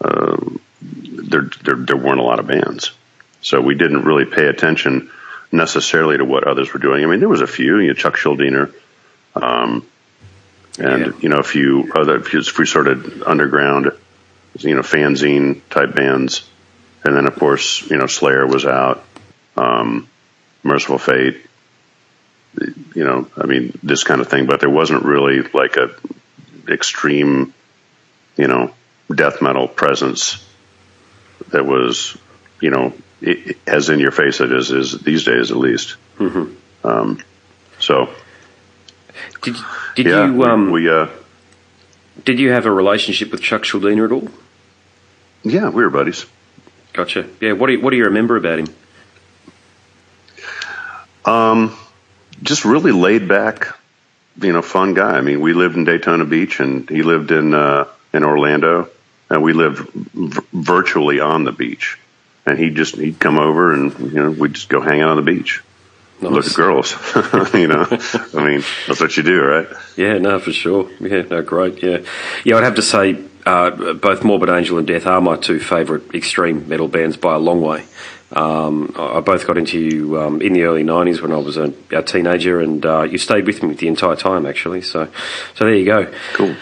Uh, 0.00 0.36
there, 0.82 1.50
there 1.62 1.76
there 1.76 1.96
weren't 1.96 2.20
a 2.20 2.24
lot 2.24 2.40
of 2.40 2.46
bands, 2.46 2.92
so 3.42 3.60
we 3.60 3.74
didn't 3.74 4.04
really 4.04 4.24
pay 4.24 4.46
attention 4.46 5.10
necessarily 5.52 6.16
to 6.18 6.24
what 6.24 6.46
others 6.46 6.72
were 6.72 6.80
doing. 6.80 7.02
I 7.04 7.06
mean, 7.06 7.20
there 7.20 7.28
was 7.28 7.40
a 7.40 7.46
few, 7.46 7.78
you 7.78 7.88
know, 7.88 7.94
Chuck 7.94 8.16
Schuldiner, 8.16 8.72
um, 9.34 9.86
and 10.78 11.06
Yeah. 11.06 11.12
you 11.20 11.28
know, 11.28 11.38
a 11.38 11.42
few 11.42 11.90
other, 11.94 12.16
a 12.16 12.22
few, 12.22 12.42
sort 12.42 12.86
of 12.86 13.22
underground, 13.24 13.90
you 14.58 14.74
know, 14.74 14.82
fanzine 14.82 15.60
type 15.70 15.94
bands, 15.94 16.48
and 17.04 17.16
then 17.16 17.26
of 17.26 17.34
course, 17.36 17.88
you 17.90 17.96
know, 17.96 18.06
Slayer 18.06 18.46
was 18.46 18.64
out, 18.64 19.04
um, 19.56 20.06
Mercyful 20.62 20.98
Fate, 20.98 21.38
you 22.94 23.04
know, 23.04 23.28
I 23.36 23.46
mean, 23.46 23.78
this 23.82 24.04
kind 24.04 24.20
of 24.20 24.28
thing. 24.28 24.46
But 24.46 24.60
there 24.60 24.70
wasn't 24.70 25.04
really 25.04 25.42
like 25.42 25.76
a 25.76 25.90
extreme, 26.68 27.54
you 28.36 28.46
know, 28.48 28.72
death 29.12 29.40
metal 29.42 29.66
presence 29.68 30.44
that 31.48 31.64
was, 31.64 32.16
you 32.60 32.70
know, 32.70 32.92
as 33.66 33.88
in 33.88 33.98
your 34.00 34.10
face 34.12 34.40
it 34.40 34.52
is 34.52 34.70
is 34.70 34.98
these 35.00 35.24
days 35.24 35.50
at 35.50 35.56
least. 35.56 35.96
Mm-hmm. 36.18 36.86
Um, 36.86 37.18
so 37.78 38.08
Did 39.42 39.56
did 39.94 40.06
yeah, 40.06 40.26
you 40.26 40.42
um 40.44 40.70
we 40.70 40.88
uh, 40.88 41.08
did 42.24 42.38
you 42.38 42.50
have 42.52 42.66
a 42.66 42.70
relationship 42.72 43.30
with 43.32 43.42
Chuck 43.42 43.62
Schuldiner 43.62 44.06
at 44.06 44.12
all? 44.12 44.28
yeah 45.42 45.68
we 45.70 45.82
were 45.82 45.90
buddies. 45.90 46.26
Gotcha. 46.92 47.28
Yeah. 47.40 47.52
What 47.52 47.68
do 47.68 47.74
you, 47.74 47.80
what 47.80 47.90
do 47.90 47.96
you 47.96 48.04
remember 48.06 48.36
about 48.36 48.58
him? 48.58 48.66
Um, 51.24 51.76
just 52.42 52.64
really 52.64 52.92
laid 52.92 53.28
back, 53.28 53.76
you 54.40 54.52
know, 54.52 54.62
fun 54.62 54.94
guy. 54.94 55.12
I 55.16 55.20
mean, 55.20 55.40
we 55.40 55.52
lived 55.52 55.76
in 55.76 55.84
Daytona 55.84 56.24
Beach, 56.24 56.60
and 56.60 56.88
he 56.88 57.02
lived 57.02 57.30
in 57.30 57.54
uh, 57.54 57.86
in 58.12 58.24
Orlando, 58.24 58.88
and 59.28 59.42
we 59.42 59.52
lived 59.52 59.88
v- 59.92 60.40
virtually 60.52 61.20
on 61.20 61.44
the 61.44 61.52
beach. 61.52 61.98
And 62.46 62.58
he'd 62.58 62.74
just 62.74 62.96
he'd 62.96 63.20
come 63.20 63.38
over, 63.38 63.72
and 63.72 63.98
you 63.98 64.22
know, 64.22 64.30
we'd 64.30 64.54
just 64.54 64.68
go 64.68 64.80
hang 64.80 65.00
out 65.00 65.10
on 65.10 65.16
the 65.16 65.22
beach, 65.22 65.62
look 66.20 66.46
at 66.46 66.54
girls. 66.54 66.92
you 67.54 67.68
know, 67.68 67.86
I 68.34 68.44
mean, 68.44 68.64
that's 68.86 69.00
what 69.00 69.16
you 69.16 69.22
do, 69.22 69.42
right? 69.42 69.68
Yeah, 69.96 70.18
no, 70.18 70.38
for 70.38 70.52
sure. 70.52 70.90
Yeah, 71.00 71.22
no, 71.22 71.42
great. 71.42 71.82
Yeah, 71.82 71.98
yeah. 72.44 72.56
I'd 72.56 72.64
have 72.64 72.76
to 72.76 72.82
say, 72.82 73.22
uh, 73.44 73.94
both 73.94 74.24
Morbid 74.24 74.48
Angel 74.48 74.78
and 74.78 74.86
Death 74.86 75.06
are 75.06 75.20
my 75.20 75.36
two 75.36 75.60
favourite 75.60 76.14
extreme 76.14 76.68
metal 76.68 76.88
bands 76.88 77.16
by 77.16 77.34
a 77.34 77.38
long 77.38 77.60
way. 77.60 77.84
Um, 78.32 78.94
I 78.96 79.20
both 79.20 79.46
got 79.46 79.58
into 79.58 79.78
you 79.78 80.20
um, 80.20 80.40
in 80.40 80.52
the 80.52 80.62
early 80.62 80.84
'90s 80.84 81.20
when 81.20 81.32
I 81.32 81.38
was 81.38 81.56
a, 81.56 81.74
a 81.90 82.02
teenager, 82.02 82.60
and 82.60 82.84
uh, 82.86 83.02
you 83.02 83.18
stayed 83.18 83.46
with 83.46 83.62
me 83.62 83.74
the 83.74 83.88
entire 83.88 84.16
time, 84.16 84.46
actually. 84.46 84.82
So, 84.82 85.08
so 85.54 85.64
there 85.64 85.74
you 85.74 85.84
go. 85.84 86.12
Cool. 86.34 86.54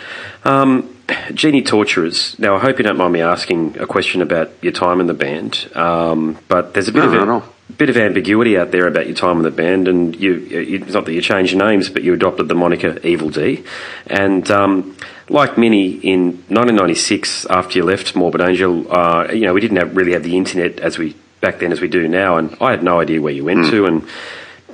Um, 0.44 0.97
Genitorturers. 1.08 2.38
Now, 2.38 2.56
I 2.56 2.58
hope 2.58 2.78
you 2.78 2.84
don't 2.84 2.98
mind 2.98 3.12
me 3.12 3.22
asking 3.22 3.78
a 3.78 3.86
question 3.86 4.20
about 4.22 4.50
your 4.62 4.72
time 4.72 5.00
in 5.00 5.06
the 5.06 5.14
band, 5.14 5.68
um, 5.74 6.38
but 6.48 6.74
there's 6.74 6.88
a 6.88 6.92
bit 6.92 7.00
No, 7.00 7.06
of 7.06 7.14
a, 7.14 7.26
no. 7.26 7.42
bit 7.78 7.88
of 7.88 7.96
ambiguity 7.96 8.58
out 8.58 8.70
there 8.72 8.86
about 8.86 9.06
your 9.06 9.16
time 9.16 9.38
in 9.38 9.42
the 9.42 9.50
band, 9.50 9.88
and 9.88 10.14
you, 10.14 10.34
you 10.34 10.78
it's 10.84 10.92
not 10.92 11.06
that 11.06 11.14
you 11.14 11.22
changed 11.22 11.52
your 11.54 11.66
names, 11.66 11.88
but 11.88 12.02
you 12.02 12.12
adopted 12.12 12.48
the 12.48 12.54
moniker 12.54 12.98
Evil 13.02 13.30
D, 13.30 13.64
and 14.06 14.50
um, 14.50 14.96
like 15.30 15.56
many 15.56 15.92
in 15.92 16.26
1996, 16.48 17.46
after 17.46 17.78
you 17.78 17.84
left 17.84 18.14
Morbid 18.14 18.42
Angel, 18.42 18.90
uh, 18.94 19.28
you 19.32 19.46
know 19.46 19.54
we 19.54 19.60
didn't 19.62 19.78
have, 19.78 19.96
really 19.96 20.12
have 20.12 20.22
the 20.22 20.36
internet 20.36 20.78
as 20.80 20.98
we 20.98 21.16
back 21.40 21.58
then 21.60 21.72
as 21.72 21.80
we 21.80 21.88
do 21.88 22.06
now, 22.06 22.36
and 22.36 22.54
I 22.60 22.70
had 22.72 22.82
no 22.82 23.00
idea 23.00 23.20
where 23.22 23.32
you 23.32 23.44
went 23.44 23.66
to, 23.70 23.86
and 23.86 24.06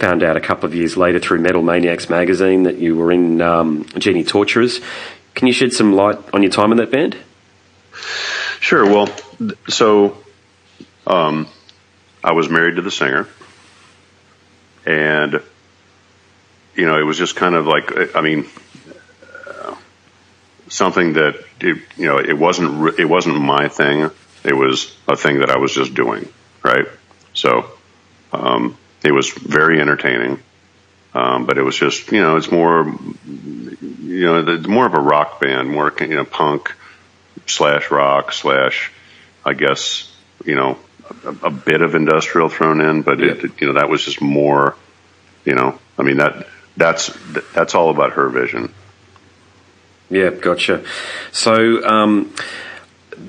found 0.00 0.24
out 0.24 0.36
a 0.36 0.40
couple 0.40 0.64
of 0.64 0.74
years 0.74 0.96
later 0.96 1.20
through 1.20 1.38
Metal 1.38 1.62
Maniacs 1.62 2.10
magazine 2.10 2.64
that 2.64 2.78
you 2.78 2.96
were 2.96 3.12
in 3.12 3.40
um, 3.40 3.84
Genitorturers. 3.84 4.82
Can 5.34 5.46
you 5.46 5.52
shed 5.52 5.72
some 5.72 5.92
light 5.94 6.18
on 6.32 6.42
your 6.42 6.52
time 6.52 6.70
in 6.72 6.78
that 6.78 6.90
band? 6.90 7.16
Sure. 8.60 8.84
Well, 8.84 9.08
so 9.68 10.16
um, 11.06 11.48
I 12.22 12.32
was 12.32 12.48
married 12.48 12.76
to 12.76 12.82
the 12.82 12.90
singer, 12.90 13.28
and 14.86 15.42
you 16.74 16.86
know, 16.86 16.98
it 16.98 17.02
was 17.02 17.18
just 17.18 17.36
kind 17.36 17.54
of 17.54 17.66
like 17.66 18.16
I 18.16 18.20
mean, 18.20 18.46
uh, 19.46 19.76
something 20.68 21.14
that 21.14 21.36
it, 21.60 21.78
you 21.96 22.06
know, 22.06 22.18
it 22.18 22.36
wasn't 22.36 22.98
it 22.98 23.04
wasn't 23.04 23.40
my 23.40 23.68
thing. 23.68 24.10
It 24.44 24.54
was 24.54 24.94
a 25.08 25.16
thing 25.16 25.40
that 25.40 25.50
I 25.50 25.58
was 25.58 25.74
just 25.74 25.94
doing, 25.94 26.28
right? 26.62 26.86
So 27.32 27.70
um, 28.32 28.76
it 29.02 29.12
was 29.12 29.30
very 29.30 29.80
entertaining, 29.80 30.42
um, 31.14 31.46
but 31.46 31.58
it 31.58 31.62
was 31.62 31.76
just 31.76 32.10
you 32.12 32.20
know, 32.20 32.36
it's 32.36 32.50
more 32.50 32.94
you 33.26 34.26
know, 34.26 34.44
it's 34.46 34.66
more 34.66 34.86
of 34.86 34.94
a 34.94 35.00
rock 35.00 35.40
band, 35.40 35.70
more 35.70 35.92
you 36.00 36.08
know, 36.08 36.24
punk 36.24 36.74
slash 37.46 37.90
rock 37.90 38.32
slash, 38.32 38.92
I 39.44 39.54
guess, 39.54 40.14
you 40.44 40.54
know, 40.54 40.78
a, 41.24 41.46
a 41.46 41.50
bit 41.50 41.82
of 41.82 41.94
industrial 41.94 42.48
thrown 42.48 42.80
in, 42.80 43.02
but 43.02 43.20
it, 43.20 43.60
you 43.60 43.66
know, 43.66 43.74
that 43.74 43.88
was 43.88 44.04
just 44.04 44.20
more, 44.20 44.76
you 45.44 45.54
know, 45.54 45.78
I 45.98 46.02
mean 46.02 46.18
that 46.18 46.48
that's 46.76 47.16
that's 47.54 47.74
all 47.74 47.90
about 47.90 48.12
her 48.14 48.28
vision. 48.28 48.72
Yeah, 50.10 50.30
gotcha. 50.30 50.84
So, 51.32 51.84
um, 51.86 52.34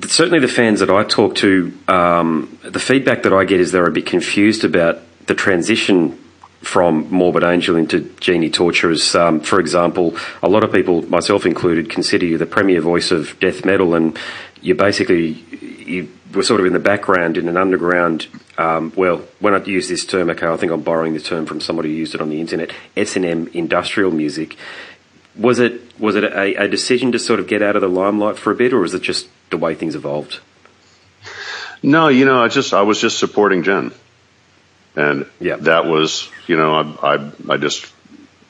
certainly 0.08 0.40
the 0.40 0.48
fans 0.48 0.80
that 0.80 0.90
I 0.90 1.04
talk 1.04 1.36
to, 1.36 1.76
um, 1.88 2.58
the 2.62 2.78
feedback 2.78 3.22
that 3.22 3.32
I 3.32 3.44
get 3.44 3.60
is 3.60 3.72
they're 3.72 3.88
a 3.88 3.92
bit 3.92 4.06
confused 4.06 4.64
about 4.64 4.98
the 5.26 5.34
transition 5.34 6.18
from 6.62 7.08
Morbid 7.10 7.44
Angel 7.44 7.76
into 7.76 8.00
Genitorturers. 8.00 9.14
Um, 9.18 9.40
for 9.40 9.60
example, 9.60 10.16
a 10.42 10.48
lot 10.48 10.64
of 10.64 10.72
people, 10.72 11.02
myself 11.02 11.46
included, 11.46 11.90
consider 11.90 12.26
you 12.26 12.38
the 12.38 12.46
premier 12.46 12.80
voice 12.80 13.10
of 13.10 13.38
death 13.40 13.64
metal, 13.64 13.94
and 13.94 14.18
you 14.60 14.74
basically 14.74 15.28
you 15.86 16.08
were 16.34 16.42
sort 16.42 16.60
of 16.60 16.66
in 16.66 16.72
the 16.72 16.78
background 16.80 17.36
in 17.36 17.48
an 17.48 17.56
underground. 17.56 18.26
Um, 18.58 18.92
well, 18.96 19.18
when 19.38 19.54
I 19.54 19.62
use 19.64 19.88
this 19.88 20.04
term, 20.04 20.30
okay, 20.30 20.46
I 20.46 20.56
think 20.56 20.72
I'm 20.72 20.82
borrowing 20.82 21.14
the 21.14 21.20
term 21.20 21.46
from 21.46 21.60
somebody 21.60 21.90
who 21.90 21.96
used 21.96 22.14
it 22.14 22.20
on 22.20 22.30
the 22.30 22.40
internet. 22.40 22.72
S 22.96 23.16
and 23.16 23.24
M 23.24 23.48
industrial 23.52 24.10
music. 24.10 24.56
Was 25.36 25.58
it 25.58 25.98
was 26.00 26.16
it 26.16 26.24
a, 26.24 26.64
a 26.64 26.68
decision 26.68 27.12
to 27.12 27.18
sort 27.18 27.38
of 27.38 27.46
get 27.46 27.62
out 27.62 27.76
of 27.76 27.82
the 27.82 27.88
limelight 27.88 28.38
for 28.38 28.50
a 28.50 28.54
bit, 28.54 28.72
or 28.72 28.84
is 28.84 28.94
it 28.94 29.02
just 29.02 29.28
the 29.50 29.58
way 29.58 29.74
things 29.74 29.94
evolved? 29.94 30.40
No, 31.82 32.08
you 32.08 32.24
know, 32.24 32.42
I 32.42 32.48
just 32.48 32.72
I 32.72 32.82
was 32.82 33.00
just 33.00 33.18
supporting 33.18 33.62
Jen, 33.62 33.92
and 34.96 35.26
Yeah. 35.38 35.56
that 35.56 35.84
was 35.84 36.30
you 36.48 36.56
know 36.56 36.74
I 37.02 37.14
I, 37.16 37.30
I 37.50 37.56
just 37.56 37.92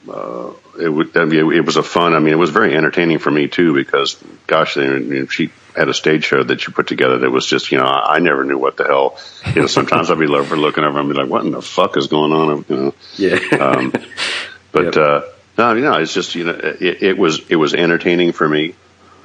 uh, 0.09 0.51
it 0.79 0.87
would 0.89 1.15
I 1.17 1.25
mean, 1.25 1.51
it 1.53 1.65
was 1.65 1.75
a 1.77 1.83
fun. 1.83 2.13
I 2.13 2.19
mean, 2.19 2.33
it 2.33 2.37
was 2.37 2.49
very 2.51 2.75
entertaining 2.75 3.19
for 3.19 3.29
me 3.31 3.47
too 3.47 3.73
because 3.73 4.21
gosh, 4.47 4.73
she 4.75 5.51
had 5.75 5.89
a 5.89 5.93
stage 5.93 6.23
show 6.23 6.43
that 6.43 6.61
she 6.61 6.71
put 6.71 6.87
together 6.87 7.19
that 7.19 7.29
was 7.29 7.45
just 7.45 7.71
you 7.71 7.77
know 7.77 7.83
I, 7.85 8.15
I 8.15 8.19
never 8.19 8.43
knew 8.45 8.57
what 8.57 8.77
the 8.77 8.85
hell. 8.85 9.17
You 9.53 9.61
know, 9.61 9.67
sometimes 9.67 10.09
I'd 10.09 10.17
be 10.19 10.27
over 10.27 10.55
looking 10.57 10.83
over 10.83 10.99
and 10.99 11.09
be 11.09 11.15
like, 11.15 11.29
what 11.29 11.43
in 11.45 11.51
the 11.51 11.61
fuck 11.61 11.97
is 11.97 12.07
going 12.07 12.31
on? 12.31 12.65
You 12.69 12.75
know. 12.77 12.93
Yeah. 13.17 13.35
Um, 13.59 13.91
but 14.71 14.95
Yep. 14.95 14.97
uh, 14.97 15.21
no, 15.57 15.73
you 15.73 15.81
know, 15.81 15.93
it's 15.97 16.13
just 16.13 16.35
you 16.35 16.45
know, 16.45 16.51
it, 16.51 17.03
it 17.03 17.17
was 17.17 17.41
it 17.49 17.55
was 17.57 17.73
entertaining 17.73 18.31
for 18.31 18.47
me, 18.47 18.75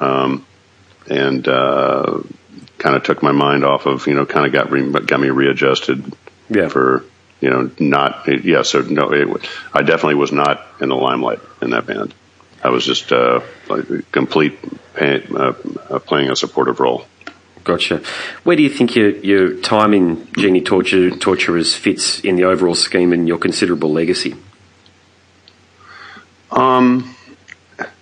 um, 0.01 0.45
and 1.09 1.47
uh, 1.47 2.21
kind 2.79 2.97
of 2.97 3.05
took 3.05 3.23
my 3.23 3.33
mind 3.33 3.65
off 3.65 3.87
of 3.87 4.07
you 4.09 4.15
know, 4.15 4.27
kind 4.27 4.47
of 4.47 4.53
got 4.53 4.71
re- 4.73 4.91
got 5.07 5.21
me 5.21 5.29
readjusted 5.31 6.13
Yeah. 6.49 6.69
for 6.69 7.05
you 7.43 7.51
know, 7.51 7.71
not 7.79 8.27
yeah. 8.45 8.63
So 8.63 8.81
no, 8.81 9.13
it, 9.13 9.51
I 9.75 9.83
definitely 9.83 10.15
was 10.15 10.33
not 10.33 10.65
in 10.81 10.89
the 10.89 10.97
limelight 10.97 11.41
in 11.61 11.71
that 11.71 11.87
band. 11.87 12.15
I 12.63 12.71
was 12.71 12.87
just 12.87 13.13
uh, 13.13 13.41
like 13.69 13.91
a 13.91 14.03
complete 14.13 14.57
pay, 14.95 15.27
uh, 15.35 15.53
playing 15.99 16.31
a 16.31 16.37
supportive 16.37 16.79
role. 16.79 17.05
Gotcha. 17.65 18.03
Where 18.45 18.57
do 18.57 18.63
you 18.63 18.71
think 18.71 18.95
your, 18.95 19.11
your 19.11 19.57
time 19.61 19.95
in 19.95 20.29
Genie 20.37 20.63
Torture, 20.63 21.11
Torturers 21.11 21.75
fits 21.75 22.21
in 22.21 22.37
the 22.37 22.45
overall 22.45 22.75
scheme 22.75 23.13
and 23.13 23.27
your 23.27 23.39
considerable 23.39 23.93
legacy? 23.93 24.37
Um, 26.51 27.15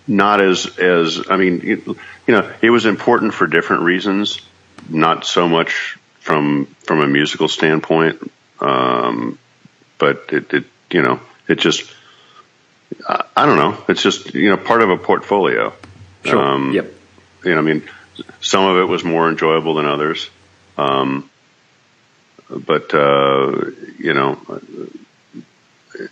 not 0.07 0.41
as 0.41 0.77
as 0.77 1.25
I 1.29 1.37
mean, 1.37 1.61
you, 1.61 1.97
you 2.27 2.33
know, 2.35 2.51
it 2.61 2.69
was 2.69 2.85
important 2.85 3.33
for 3.33 3.47
different 3.47 3.83
reasons. 3.83 4.39
Not 4.87 5.25
so 5.25 5.47
much 5.47 5.97
from 6.19 6.65
from 6.83 7.01
a 7.01 7.07
musical 7.07 7.47
standpoint, 7.47 8.31
um, 8.61 9.39
but 9.97 10.25
it, 10.31 10.53
it 10.53 10.65
you 10.91 11.01
know 11.01 11.19
it 11.47 11.59
just 11.59 11.91
I, 13.07 13.25
I 13.35 13.45
don't 13.45 13.57
know. 13.57 13.83
It's 13.87 14.01
just 14.01 14.33
you 14.33 14.49
know 14.49 14.57
part 14.57 14.81
of 14.81 14.89
a 14.89 14.97
portfolio. 14.97 15.73
Sure. 16.23 16.37
Um, 16.37 16.71
yep. 16.73 16.91
You 17.43 17.55
know, 17.55 17.57
I 17.57 17.61
mean, 17.61 17.89
some 18.39 18.63
of 18.65 18.77
it 18.77 18.83
was 18.83 19.03
more 19.03 19.29
enjoyable 19.29 19.75
than 19.75 19.87
others. 19.87 20.29
Um, 20.77 21.29
but 22.49 22.93
uh, 22.93 23.71
you 23.97 24.13
know, 24.13 24.39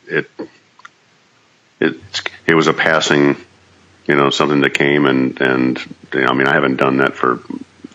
it 0.08 0.30
it 1.80 1.96
it 2.48 2.54
was 2.56 2.68
a 2.68 2.74
passing, 2.74 3.36
you 4.08 4.16
know, 4.16 4.30
something 4.30 4.62
that 4.62 4.74
came 4.74 5.06
and 5.06 5.40
and 5.42 5.80
you 6.14 6.22
know, 6.22 6.28
I 6.28 6.34
mean, 6.34 6.48
I 6.48 6.54
haven't 6.54 6.78
done 6.78 6.98
that 6.98 7.16
for. 7.16 7.42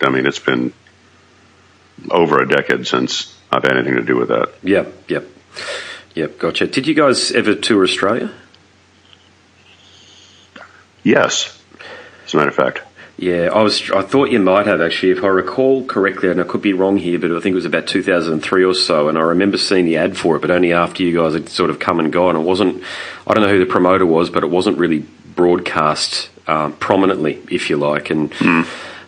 I 0.02 0.10
mean, 0.10 0.26
it's 0.26 0.38
been 0.38 0.72
over 2.10 2.40
a 2.40 2.48
decade 2.48 2.86
since 2.86 3.34
I've 3.54 3.64
anything 3.64 3.94
to 3.94 4.02
do 4.02 4.16
with 4.16 4.28
that. 4.28 4.52
Yep. 4.62 4.92
Yep. 5.08 5.24
Yep. 6.14 6.38
Gotcha. 6.38 6.66
Did 6.66 6.86
you 6.86 6.94
guys 6.94 7.30
ever 7.32 7.54
tour 7.54 7.84
Australia? 7.84 8.32
Yes, 11.04 11.60
as 12.24 12.32
a 12.32 12.36
matter 12.38 12.48
of 12.48 12.56
fact. 12.56 12.80
Yeah, 13.16 13.50
I 13.52 13.62
was. 13.62 13.90
I 13.92 14.02
thought 14.02 14.30
you 14.30 14.40
might 14.40 14.66
have 14.66 14.80
actually, 14.80 15.12
if 15.12 15.22
I 15.22 15.28
recall 15.28 15.84
correctly, 15.84 16.30
and 16.30 16.40
I 16.40 16.44
could 16.44 16.62
be 16.62 16.72
wrong 16.72 16.96
here, 16.96 17.18
but 17.18 17.30
I 17.30 17.38
think 17.40 17.52
it 17.52 17.54
was 17.54 17.64
about 17.64 17.86
2003 17.86 18.64
or 18.64 18.74
so, 18.74 19.08
and 19.08 19.16
I 19.16 19.20
remember 19.20 19.56
seeing 19.56 19.84
the 19.84 19.98
ad 19.98 20.16
for 20.16 20.34
it, 20.34 20.40
but 20.40 20.50
only 20.50 20.72
after 20.72 21.04
you 21.04 21.16
guys 21.16 21.34
had 21.34 21.48
sort 21.48 21.70
of 21.70 21.78
come 21.78 22.00
and 22.00 22.12
gone. 22.12 22.34
It 22.34 22.40
wasn't. 22.40 22.82
I 23.26 23.34
don't 23.34 23.44
know 23.44 23.50
who 23.50 23.60
the 23.60 23.70
promoter 23.70 24.04
was, 24.04 24.30
but 24.30 24.42
it 24.42 24.50
wasn't 24.50 24.78
really 24.78 25.06
broadcast 25.36 26.28
um, 26.48 26.72
prominently, 26.72 27.40
if 27.50 27.70
you 27.70 27.76
like, 27.76 28.10
and. 28.10 28.32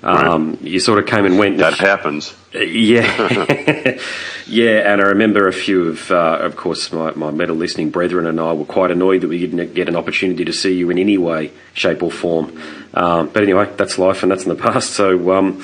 Um, 0.07 0.59
You 0.63 0.79
sort 0.79 1.01
of 1.01 1.07
came 1.07 1.25
and 1.27 1.39
went. 1.39 1.59
That 1.59 1.75
happens. 1.75 2.35
Yeah, 2.57 3.05
yeah, 4.47 4.91
and 4.91 5.03
I 5.03 5.09
remember 5.09 5.47
a 5.47 5.53
few 5.53 5.89
of, 5.89 6.11
uh, 6.11 6.39
of 6.41 6.57
course, 6.57 6.91
my, 6.91 7.11
my 7.11 7.31
metal 7.31 7.55
listening 7.55 7.91
brethren 7.91 8.25
and 8.25 8.41
I 8.41 8.55
were 8.55 8.65
quite 8.65 8.91
annoyed 8.91 9.21
that 9.21 9.29
we 9.29 9.39
didn't 9.39 9.75
get 9.75 9.91
an 9.91 9.97
opportunity 9.97 10.47
to 10.47 10.55
see 10.55 10.73
you 10.73 10.89
in 10.89 10.99
any 10.99 11.19
way, 11.19 11.53
shape, 11.75 12.03
or 12.03 12.11
form. 12.11 12.59
Um, 12.95 13.29
but 13.29 13.43
anyway, 13.43 13.71
that's 13.77 13.99
life, 13.99 14.23
and 14.23 14.33
that's 14.33 14.45
in 14.45 14.49
the 14.49 14.63
past. 14.71 14.93
So 14.95 15.33
um, 15.37 15.63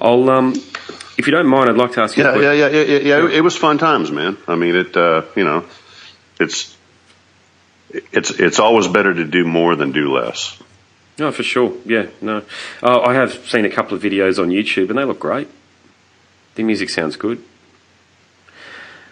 I'll, 0.00 0.30
um, 0.30 0.54
if 1.18 1.26
you 1.26 1.32
don't 1.32 1.46
mind, 1.46 1.68
I'd 1.68 1.76
like 1.76 1.92
to 1.92 2.02
ask 2.02 2.16
you. 2.16 2.24
Yeah, 2.24 2.36
yeah, 2.36 2.52
yeah, 2.52 2.68
yeah, 2.68 2.82
yeah, 2.82 2.98
yeah. 2.98 3.28
It 3.28 3.42
was 3.42 3.54
fun 3.54 3.76
times, 3.76 4.10
man. 4.10 4.38
I 4.48 4.54
mean, 4.54 4.76
it. 4.76 4.96
Uh, 4.96 5.22
you 5.36 5.44
know, 5.44 5.66
it's 6.40 6.74
it's 7.90 8.30
it's 8.30 8.58
always 8.58 8.88
better 8.88 9.12
to 9.12 9.24
do 9.24 9.44
more 9.44 9.76
than 9.76 9.92
do 9.92 10.10
less. 10.10 10.58
No, 11.18 11.30
for 11.30 11.42
sure. 11.42 11.76
Yeah, 11.84 12.06
no. 12.20 12.42
Uh, 12.82 13.00
I 13.00 13.14
have 13.14 13.32
seen 13.48 13.64
a 13.64 13.70
couple 13.70 13.96
of 13.96 14.02
videos 14.02 14.38
on 14.42 14.48
YouTube, 14.48 14.90
and 14.90 14.98
they 14.98 15.04
look 15.04 15.20
great. 15.20 15.48
The 16.56 16.62
music 16.62 16.90
sounds 16.90 17.16
good. 17.16 17.42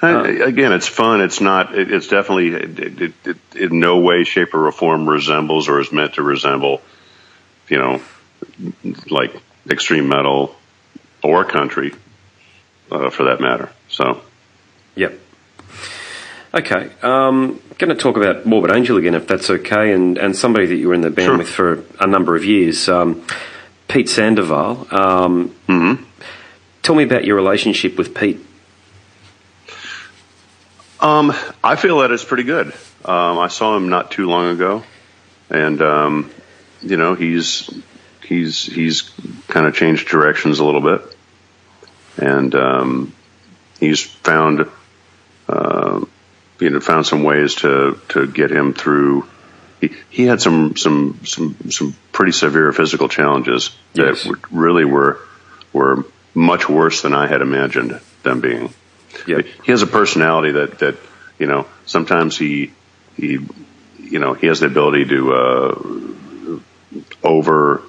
Uh, 0.02 0.24
Again, 0.24 0.72
it's 0.72 0.88
fun. 0.88 1.20
It's 1.20 1.40
not. 1.40 1.78
It, 1.78 1.92
it's 1.92 2.08
definitely 2.08 2.48
it, 2.48 3.02
it, 3.02 3.14
it, 3.24 3.36
in 3.54 3.78
no 3.78 4.00
way, 4.00 4.24
shape, 4.24 4.52
or 4.52 4.70
form 4.72 5.08
resembles 5.08 5.68
or 5.68 5.80
is 5.80 5.92
meant 5.92 6.14
to 6.14 6.22
resemble, 6.22 6.82
you 7.68 7.78
know, 7.78 8.02
like 9.08 9.32
extreme 9.70 10.08
metal 10.08 10.56
or 11.22 11.44
country, 11.44 11.94
uh, 12.90 13.10
for 13.10 13.24
that 13.24 13.40
matter. 13.40 13.70
So, 13.88 14.22
Yep. 14.96 15.18
Okay. 16.54 16.90
Um, 17.02 17.60
going 17.78 17.88
to 17.88 17.94
talk 17.94 18.16
about 18.16 18.44
Morbid 18.44 18.70
Angel 18.70 18.96
again, 18.98 19.14
if 19.14 19.26
that's 19.26 19.48
okay, 19.48 19.92
and, 19.92 20.18
and 20.18 20.36
somebody 20.36 20.66
that 20.66 20.76
you 20.76 20.88
were 20.88 20.94
in 20.94 21.00
the 21.00 21.10
band 21.10 21.26
Sure. 21.26 21.38
with 21.38 21.48
for 21.48 21.84
a 21.98 22.06
number 22.06 22.36
of 22.36 22.44
years. 22.44 22.88
Um, 22.88 23.24
Pete 23.88 24.08
Sandoval. 24.08 24.86
Um, 24.90 25.54
Mm-hmm. 25.68 26.04
Tell 26.82 26.94
me 26.96 27.04
about 27.04 27.24
your 27.24 27.36
relationship 27.36 27.96
with 27.96 28.12
Pete. 28.14 28.44
Um, 31.00 31.32
I 31.62 31.76
feel 31.76 31.98
that 32.00 32.10
it's 32.10 32.24
pretty 32.24 32.42
good. 32.44 32.68
Um, 33.04 33.38
I 33.38 33.48
saw 33.48 33.76
him 33.76 33.88
not 33.88 34.10
too 34.10 34.26
long 34.28 34.48
ago, 34.50 34.82
and 35.50 35.80
um, 35.82 36.30
you 36.82 36.96
know 36.96 37.14
he's 37.14 37.70
he's 38.24 38.64
he's 38.64 39.02
kind 39.48 39.66
of 39.66 39.74
changed 39.74 40.08
directions 40.08 40.58
a 40.58 40.64
little 40.64 40.80
bit, 40.80 41.02
and 42.16 42.54
um, 42.54 43.12
he's 43.80 44.02
found 44.02 44.68
uh, 45.48 46.04
you 46.62 46.70
know 46.70 46.80
found 46.80 47.06
some 47.06 47.22
ways 47.24 47.56
to 47.56 47.98
to 48.10 48.26
get 48.26 48.50
him 48.50 48.72
through. 48.74 49.26
He, 49.80 49.90
he 50.10 50.24
had 50.26 50.40
some 50.40 50.76
some 50.76 51.20
some 51.24 51.56
some 51.70 51.96
pretty 52.12 52.32
severe 52.32 52.72
physical 52.72 53.08
challenges 53.08 53.70
Yes. 53.94 54.24
that 54.24 54.36
really 54.50 54.84
were 54.84 55.18
were 55.72 56.04
much 56.34 56.68
worse 56.68 57.02
than 57.02 57.12
I 57.14 57.26
had 57.26 57.42
imagined 57.42 58.00
them 58.22 58.40
being 58.40 58.72
Yep. 59.26 59.44
he 59.64 59.72
has 59.72 59.82
a 59.82 59.86
personality 59.86 60.52
that 60.52 60.78
that 60.78 60.96
you 61.38 61.46
know 61.46 61.66
sometimes 61.86 62.38
he 62.38 62.72
he 63.16 63.38
you 63.98 64.18
know 64.20 64.34
he 64.34 64.46
has 64.46 64.60
the 64.60 64.66
ability 64.66 65.04
to 65.06 65.32
uh, 65.34 66.58
over 67.22 67.82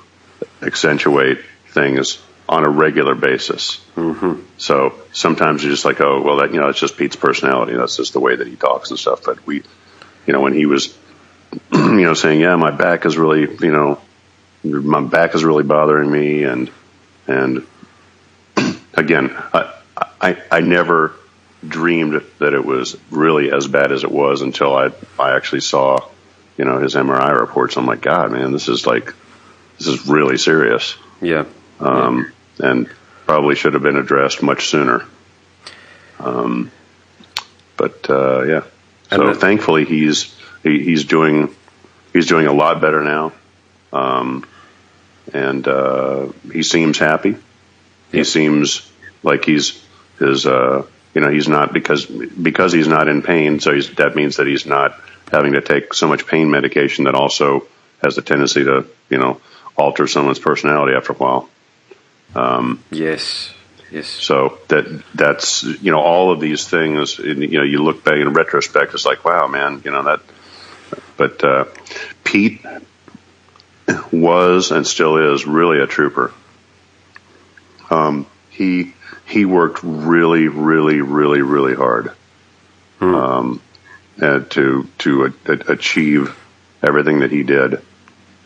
accentuate 0.62 1.40
things 1.70 2.20
on 2.47 2.65
a 2.65 2.69
regular 2.69 3.15
basis. 3.15 3.84
Mm-hmm. 3.95 4.41
So 4.58 4.93
sometimes 5.12 5.63
you're 5.63 5.71
just 5.71 5.86
like, 5.86 6.01
oh 6.01 6.21
well, 6.21 6.38
that 6.38 6.53
you 6.53 6.60
know 6.60 6.69
it's 6.69 6.79
just 6.79 6.97
Pete's 6.97 7.15
personality. 7.15 7.73
That's 7.73 7.97
just 7.97 8.13
the 8.13 8.19
way 8.19 8.36
that 8.36 8.47
he 8.47 8.56
talks 8.56 8.89
and 8.89 8.99
stuff. 8.99 9.23
But 9.23 9.45
we, 9.45 9.63
you 10.25 10.34
know, 10.34 10.41
when 10.41 10.53
he 10.53 10.65
was 10.65 10.97
you 11.71 12.01
know 12.01 12.13
saying, 12.13 12.39
yeah, 12.39 12.56
my 12.56 12.71
back 12.71 13.06
is 13.06 13.17
really 13.17 13.41
you 13.41 13.71
know 13.71 13.99
my 14.63 15.01
back 15.01 15.36
is 15.36 15.43
really 15.43 15.63
bothering 15.63 16.10
me 16.10 16.43
and 16.43 16.71
and 17.27 17.65
again 18.93 19.36
I, 19.53 19.73
I 20.21 20.41
I 20.51 20.60
never 20.62 21.13
dreamed 21.67 22.21
that 22.39 22.53
it 22.53 22.63
was 22.63 22.97
really 23.10 23.51
as 23.51 23.67
bad 23.67 23.91
as 23.91 24.03
it 24.03 24.12
was 24.12 24.41
until 24.41 24.75
I 24.75 24.91
I 25.19 25.36
actually 25.36 25.62
saw 25.62 25.99
you 26.58 26.65
know 26.65 26.79
his 26.79 26.95
MRI 26.95 27.38
reports 27.39 27.77
I'm 27.77 27.86
like 27.86 28.01
god 28.01 28.32
man 28.32 28.51
this 28.51 28.69
is 28.69 28.86
like 28.86 29.13
this 29.77 29.88
is 29.88 30.08
really 30.08 30.38
serious 30.38 30.95
Yeah. 31.21 31.45
Um, 31.86 32.32
and 32.60 32.89
probably 33.26 33.56
should 33.56 33.74
have 33.74 33.84
been 33.84 33.98
addressed 33.98 34.43
much 34.43 34.67
sooner. 34.69 35.06
Um, 36.19 36.72
but 37.78 38.10
uh, 38.10 38.43
yeah. 38.43 38.63
So 39.10 39.28
the- 39.28 39.36
thankfully 39.36 39.86
he's 39.86 40.36
he, 40.63 40.84
he's 40.84 41.06
doing 41.06 41.54
he's 42.12 42.28
doing 42.28 42.48
a 42.48 42.54
lot 42.54 42.82
better 42.82 43.04
now. 43.04 43.34
Um, 43.91 44.46
and 45.34 45.67
uh, 45.67 46.28
he 46.52 46.63
seems 46.63 46.98
happy. 46.98 47.38
He 48.12 48.24
seems 48.24 48.89
like 49.24 49.46
he's 49.46 49.84
his 50.19 50.46
uh, 50.46 50.86
you 51.13 51.22
know 51.22 51.30
he's 51.30 51.48
not 51.48 51.74
because 51.74 52.06
because 52.06 52.74
he's 52.74 52.88
not 52.88 53.08
in 53.08 53.22
pain 53.22 53.60
so 53.60 53.74
he's, 53.74 53.93
that 53.96 54.15
means 54.15 54.38
that 54.38 54.48
he's 54.48 54.65
not 54.65 55.00
having 55.32 55.54
to 55.54 55.62
take 55.62 55.93
so 55.93 56.08
much 56.08 56.28
pain 56.28 56.50
medication 56.50 57.06
that 57.06 57.15
also 57.15 57.67
has 58.04 58.15
the 58.15 58.22
tendency 58.22 58.63
to 58.63 58.86
you 59.10 59.17
know 59.17 59.39
alter 59.76 60.08
someone's 60.08 60.39
personality 60.39 60.96
after 60.96 61.13
a 61.13 61.15
while 61.15 61.50
Yes. 62.91 63.54
Yes. 63.91 64.08
so 64.08 64.58
that 64.69 65.04
that's 65.13 65.62
you 65.63 65.91
know 65.91 66.00
all 66.00 66.32
of 66.32 66.39
these 66.39 66.67
things 66.67 67.19
you 67.19 67.60
know 67.60 67.63
you 67.63 67.84
look 67.84 68.04
back 68.04 68.15
in 68.15 68.34
retrospect 68.34 68.96
it's 68.96 69.06
like 69.06 69.24
wow 69.24 69.46
man 69.48 69.84
you 69.86 69.91
know 69.91 70.02
that 70.04 70.19
but 71.15 71.43
uh, 71.43 71.65
Pete 72.24 72.65
was 74.12 74.72
and 74.72 74.88
still 74.88 75.17
is 75.34 75.46
really 75.46 75.80
a 75.80 75.86
trooper 75.86 76.34
um, 77.91 78.26
he 78.50 78.93
he 79.28 79.46
worked 79.46 79.82
really 79.84 80.48
really 80.48 81.02
really 81.02 81.41
really 81.43 81.76
hard 81.76 82.12
um, 83.00 83.62
and 84.17 84.50
to 84.52 84.88
to 84.98 85.26
a, 85.26 85.34
a- 85.52 85.72
achieve 85.74 86.36
everything 86.82 87.19
that 87.19 87.32
he 87.32 87.43
did 87.43 87.80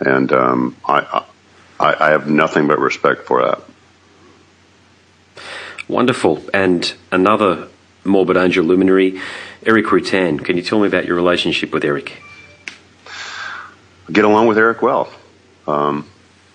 and 0.02 0.32
um, 0.34 0.76
I, 0.86 1.24
I 1.80 1.96
I 2.08 2.10
have 2.10 2.30
nothing 2.30 2.68
but 2.68 2.80
respect 2.80 3.22
for 3.28 3.44
that 3.46 3.62
Wonderful. 5.88 6.44
And 6.54 6.94
another 7.12 7.70
Morbid 8.04 8.38
Angel 8.38 8.64
luminary, 8.64 9.22
Erik 9.66 9.86
Rutan. 9.86 10.44
Can 10.44 10.58
you 10.58 10.64
tell 10.64 10.80
me 10.80 10.88
about 10.88 11.06
your 11.06 11.16
relationship 11.16 11.72
with 11.72 11.84
Erik? 11.84 12.22
get 14.12 14.26
along 14.26 14.48
with 14.48 14.58
Erik 14.58 14.82
well. 14.82 15.10
Um, 15.68 16.08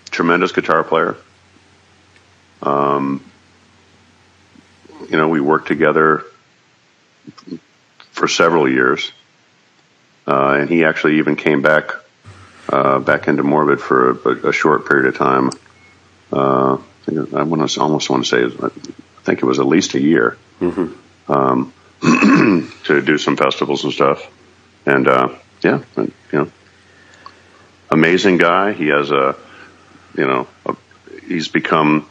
tremendous 0.09 0.51
guitar 0.51 0.83
player. 0.83 1.15
Um, 2.61 3.23
you 5.09 5.17
know, 5.17 5.29
we 5.29 5.41
worked 5.41 5.67
together 5.67 6.23
for 8.11 8.27
several 8.27 8.69
years, 8.69 9.11
uh, 10.27 10.57
and 10.59 10.69
he 10.69 10.85
actually 10.85 11.19
even 11.19 11.35
came 11.35 11.61
back 11.61 11.91
uh, 12.69 12.99
back 12.99 13.27
into 13.27 13.43
Morbid 13.43 13.81
for 13.81 14.11
a, 14.11 14.49
a 14.49 14.53
short 14.53 14.87
period 14.87 15.07
of 15.07 15.17
time. 15.17 15.49
Uh, 16.31 16.77
I, 17.07 17.39
I 17.39 17.43
want 17.43 17.69
to 17.69 17.81
almost 17.81 18.09
want 18.09 18.25
to 18.25 18.29
say, 18.29 18.65
I 18.65 18.69
think 19.23 19.39
it 19.41 19.45
was 19.45 19.59
at 19.59 19.65
least 19.65 19.93
a 19.95 20.01
year 20.01 20.37
um, 21.27 21.73
to 22.01 23.01
do 23.01 23.17
some 23.17 23.35
festivals 23.37 23.83
and 23.83 23.93
stuff. 23.93 24.29
And 24.85 25.07
uh, 25.07 25.29
yeah, 25.61 25.81
and, 25.95 26.11
you 26.31 26.39
know, 26.39 26.51
amazing 27.89 28.37
guy. 28.37 28.73
He 28.73 28.87
has 28.87 29.11
a, 29.11 29.35
you 30.17 30.25
know, 30.27 30.47
a, 30.65 30.75
he's 31.27 31.47
become 31.47 32.07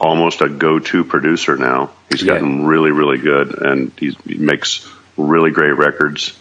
almost 0.00 0.40
a 0.42 0.48
go-to 0.48 1.04
producer 1.04 1.56
now. 1.56 1.90
He's 2.10 2.22
Yeah. 2.22 2.34
gotten 2.34 2.66
really, 2.66 2.90
really 2.92 3.18
good, 3.18 3.54
and 3.62 3.92
he's, 3.98 4.16
he 4.24 4.36
makes 4.36 4.88
really 5.16 5.50
great 5.50 5.76
records. 5.76 6.38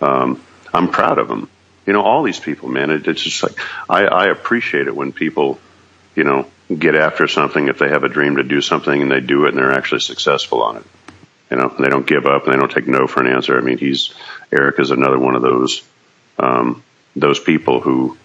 Um, 0.00 0.40
I'm 0.72 0.88
proud 0.88 1.18
of 1.18 1.30
him. 1.30 1.48
You 1.86 1.92
know, 1.92 2.02
all 2.02 2.22
these 2.22 2.40
people, 2.40 2.68
man. 2.68 2.90
It, 2.90 3.06
it's 3.06 3.22
just 3.22 3.42
like 3.42 3.58
I, 3.88 4.04
I 4.06 4.24
appreciate 4.26 4.86
it 4.86 4.96
when 4.96 5.12
people, 5.12 5.58
you 6.16 6.24
know, 6.24 6.46
get 6.68 6.94
after 6.94 7.28
something 7.28 7.68
if 7.68 7.78
they 7.78 7.88
have 7.88 8.04
a 8.04 8.08
dream 8.08 8.36
to 8.36 8.42
do 8.42 8.60
something 8.60 9.02
and 9.02 9.10
they 9.10 9.20
do 9.20 9.44
it 9.44 9.50
and 9.50 9.58
they're 9.58 9.72
actually 9.72 10.00
successful 10.00 10.62
on 10.62 10.78
it. 10.78 10.84
You 11.50 11.58
know, 11.58 11.74
they 11.78 11.88
don't 11.88 12.06
give 12.06 12.26
up 12.26 12.44
and 12.44 12.54
they 12.54 12.58
don't 12.58 12.70
take 12.70 12.88
no 12.88 13.06
for 13.06 13.20
an 13.20 13.32
answer. 13.32 13.56
I 13.56 13.60
mean, 13.60 13.78
he's 13.78 14.14
Erik 14.50 14.80
is 14.80 14.90
another 14.90 15.18
one 15.18 15.36
of 15.36 15.42
those 15.42 15.82
um, 16.38 16.82
those 17.14 17.38
people 17.38 17.80
who 17.80 18.16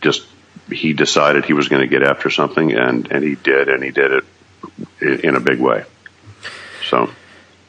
just 0.00 0.26
he 0.70 0.92
decided 0.92 1.44
he 1.44 1.52
was 1.52 1.68
going 1.68 1.82
to 1.82 1.88
get 1.88 2.02
after 2.02 2.30
something 2.30 2.72
and 2.72 3.10
and 3.12 3.22
he 3.22 3.34
did 3.34 3.68
and 3.68 3.82
he 3.82 3.90
did 3.90 4.12
it 4.12 4.24
in, 5.24 5.36
a 5.36 5.40
big 5.40 5.60
way. 5.60 5.84
So 6.88 7.10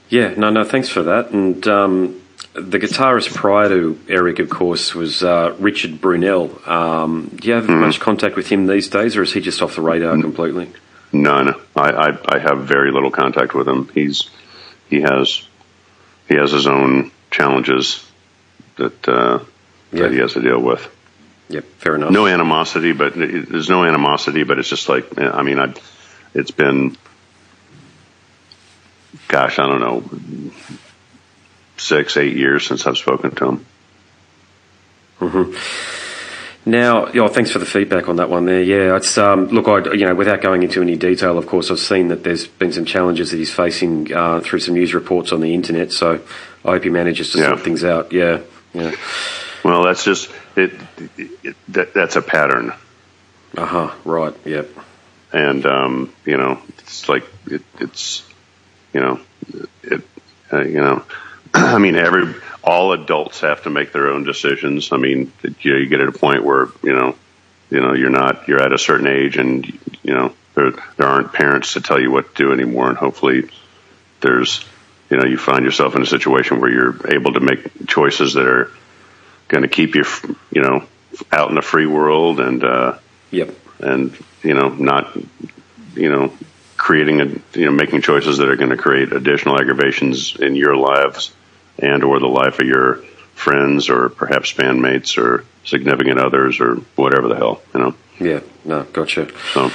Yeah, 0.10 0.34
no, 0.38 0.50
no, 0.50 0.64
thanks 0.64 0.90
for 0.90 1.04
that. 1.04 1.32
And 1.32 1.68
um, 1.68 2.22
the 2.56 2.80
guitarist 2.80 3.34
prior 3.36 3.70
to 3.70 4.00
Erik, 4.08 4.40
of 4.40 4.50
course, 4.50 4.96
was 4.96 5.24
uh, 5.24 5.56
Richard 5.60 6.02
Brunelle. 6.02 6.66
Um, 6.68 7.28
do 7.36 7.48
you 7.50 7.54
have 7.54 7.68
much 7.70 8.00
contact 8.00 8.36
with 8.36 8.48
him 8.48 8.66
these 8.68 8.88
days, 8.90 9.16
or 9.18 9.24
is 9.24 9.34
he 9.34 9.42
just 9.42 9.62
off 9.62 9.76
the 9.76 9.82
radar 9.82 10.14
completely? 10.20 10.72
none. 11.12 11.54
I, 11.76 11.90
I 11.92 12.36
I 12.36 12.40
have 12.40 12.66
very 12.68 12.92
little 12.92 13.12
contact 13.12 13.54
with 13.54 13.68
him. 13.68 13.90
He's 13.94 14.30
he 14.90 15.02
has 15.02 15.48
he 16.28 16.36
has 16.36 16.52
his 16.52 16.68
own 16.68 17.12
challenges 17.32 18.06
that 18.78 19.08
uh, 19.08 19.40
Yeah. 19.92 20.04
that 20.04 20.12
he 20.12 20.18
has 20.20 20.34
to 20.34 20.42
deal 20.42 20.60
with. 20.62 20.86
Yep, 21.50 21.64
fair 21.78 21.96
enough. 21.96 22.12
no 22.12 22.26
animosity, 22.26 22.92
but 22.94 23.14
there's 23.16 23.70
no 23.70 23.84
animosity, 23.86 24.44
but 24.44 24.58
it's 24.60 24.68
just 24.70 24.90
like, 24.90 25.06
I 25.20 25.44
mean, 25.44 25.60
I, 25.60 25.74
it's 26.34 26.50
been, 26.50 26.98
gosh, 29.28 29.60
I 29.60 29.68
don't 29.68 29.80
know, 29.80 30.04
six, 31.78 32.18
eight 32.18 32.36
years 32.36 32.66
since 32.66 32.86
I've 32.88 32.98
spoken 32.98 33.32
to 33.36 33.60
him. 35.22 35.56
Now, 36.68 37.12
yeah, 37.12 37.28
thanks 37.28 37.52
for 37.52 37.60
the 37.60 37.66
feedback 37.66 38.10
on 38.10 38.16
that 38.16 38.30
one 38.30 38.46
there. 38.46 38.62
Yeah, 38.62 38.96
it's 38.96 39.18
um, 39.20 39.48
look, 39.50 39.68
I 39.68 39.94
you 39.94 40.06
know, 40.08 40.16
without 40.16 40.42
going 40.42 40.64
into 40.64 40.82
any 40.82 40.96
detail, 40.98 41.38
of 41.38 41.46
course, 41.46 41.70
I've 41.70 41.80
seen 41.80 42.08
that 42.08 42.24
there's 42.24 42.48
been 42.48 42.74
some 42.74 42.86
challenges 42.86 43.30
that 43.32 43.38
he's 43.38 43.54
facing 43.54 44.12
uh, 44.12 44.40
through 44.40 44.60
some 44.60 44.74
news 44.74 44.94
reports 44.96 45.32
on 45.32 45.42
the 45.42 45.54
internet. 45.54 45.92
So 45.92 46.22
I 46.64 46.72
hope 46.72 46.84
he 46.84 46.90
manages 46.90 47.32
to 47.34 47.38
Yeah. 47.40 47.48
sort 47.50 47.62
things 47.62 47.84
out. 47.84 48.12
Yeah, 48.12 48.40
yeah. 48.74 48.96
Well, 49.64 49.84
that's 49.84 50.04
just, 50.04 50.32
it, 50.56 50.74
it 51.18 51.56
that, 51.70 51.94
that's 51.94 52.16
a 52.16 52.22
pattern. 52.22 52.74
Uh 53.56 53.66
huh. 53.66 53.92
Right. 54.04 54.34
Yep. 54.44 54.70
And, 55.34 55.66
um, 55.66 56.14
you 56.26 56.38
know, 56.38 56.62
it's 56.80 57.08
like, 57.08 57.26
it, 57.46 57.62
it's, 57.80 58.28
you 58.94 59.02
know, 59.02 59.20
it, 59.84 60.02
uh, 60.52 60.62
you 60.62 60.82
know, 60.82 61.04
I 61.76 61.78
mean, 61.78 61.96
every, 61.96 62.34
all 62.64 62.94
adults 62.94 63.42
have 63.42 63.64
to 63.64 63.70
make 63.70 63.92
their 63.92 64.08
own 64.08 64.24
decisions. 64.24 64.92
I 64.92 64.98
mean, 64.98 65.32
you, 65.60 65.74
know, 65.74 65.78
you 65.80 65.88
get 65.88 66.02
at 66.02 66.08
a 66.08 66.12
point 66.12 66.44
where, 66.44 66.68
you 66.84 66.94
know, 66.94 67.16
you 67.70 67.82
know, 67.82 67.94
you're 67.94 68.10
not, 68.10 68.48
you're 68.48 68.62
at 68.62 68.72
a 68.74 68.78
certain 68.78 69.08
age 69.08 69.38
and, 69.38 69.66
you 70.04 70.14
know, 70.14 70.34
there, 70.54 70.72
there 70.98 71.08
aren't 71.08 71.34
parents 71.34 71.74
to 71.74 71.82
tell 71.82 72.00
you 72.00 72.12
what 72.12 72.36
to 72.36 72.44
do 72.46 72.54
anymore. 72.54 72.90
And 72.90 72.98
hopefully 72.98 73.50
there's, 74.22 74.64
you 75.10 75.18
know, 75.18 75.26
you 75.26 75.38
find 75.38 75.66
yourself 75.66 75.96
in 75.96 76.02
a 76.02 76.06
situation 76.06 76.60
where 76.60 76.72
you're 76.72 77.12
able 77.14 77.34
to 77.34 77.40
make 77.40 77.88
choices 77.88 78.34
that 78.34 78.46
are 78.46 78.72
going 79.48 79.64
to 79.64 79.68
keep 79.68 79.96
you, 79.96 80.04
you 80.52 80.62
know, 80.62 80.86
out 81.32 81.50
in 81.50 81.56
the 81.56 81.62
free 81.62 81.86
world 81.88 82.40
and, 82.40 82.64
uh, 82.64 82.98
Yep. 83.32 83.56
and 83.80 84.18
you 84.44 84.54
know 84.54 84.70
not 84.70 85.16
you 85.96 86.10
know 86.10 86.32
creating 86.78 87.22
a 87.22 87.26
you 87.58 87.66
know 87.66 87.72
making 87.72 88.02
choices 88.02 88.38
that 88.38 88.48
are 88.50 88.56
going 88.56 88.70
to 88.70 88.78
create 88.78 89.12
additional 89.12 89.60
aggravations 89.60 90.36
in 90.36 90.56
your 90.56 90.76
lives 90.76 91.34
and 91.80 92.04
or 92.04 92.20
the 92.20 92.28
life 92.28 92.60
of 92.60 92.68
your 92.68 92.96
friends 93.34 93.90
or 93.90 94.10
perhaps 94.10 94.54
bandmates 94.54 95.18
or 95.18 95.46
significant 95.64 96.20
others 96.20 96.60
or 96.60 96.76
whatever 96.96 97.28
the 97.28 97.36
hell 97.36 97.62
you 97.74 97.80
know 97.80 97.96
yeah 98.20 98.40
no 98.64 98.84
gotcha 98.84 99.30
so 99.54 99.72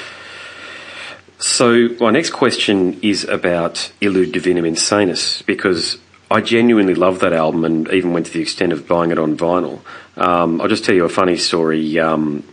so 1.39 1.89
my 2.01 2.11
next 2.11 2.31
question 2.31 3.01
is 3.03 3.25
about 3.25 3.93
Illud 4.03 4.33
Divinum 4.33 4.69
Insanus 4.69 5.45
because 5.47 5.97
I 6.31 6.43
genuinely 6.43 6.95
love 6.95 7.21
that 7.21 7.33
album 7.33 7.65
and 7.65 7.89
even 7.89 8.13
went 8.13 8.27
to 8.27 8.33
the 8.33 8.43
extent 8.43 8.75
of 8.75 8.87
buying 8.87 9.11
it 9.11 9.19
on 9.19 9.39
vinyl. 9.39 9.81
Um, 10.17 10.61
I'll 10.61 10.69
just 10.69 10.85
tell 10.85 10.95
you 10.95 11.07
a 11.07 11.09
funny 11.09 11.39
story. 11.39 11.99
Um, 11.99 12.45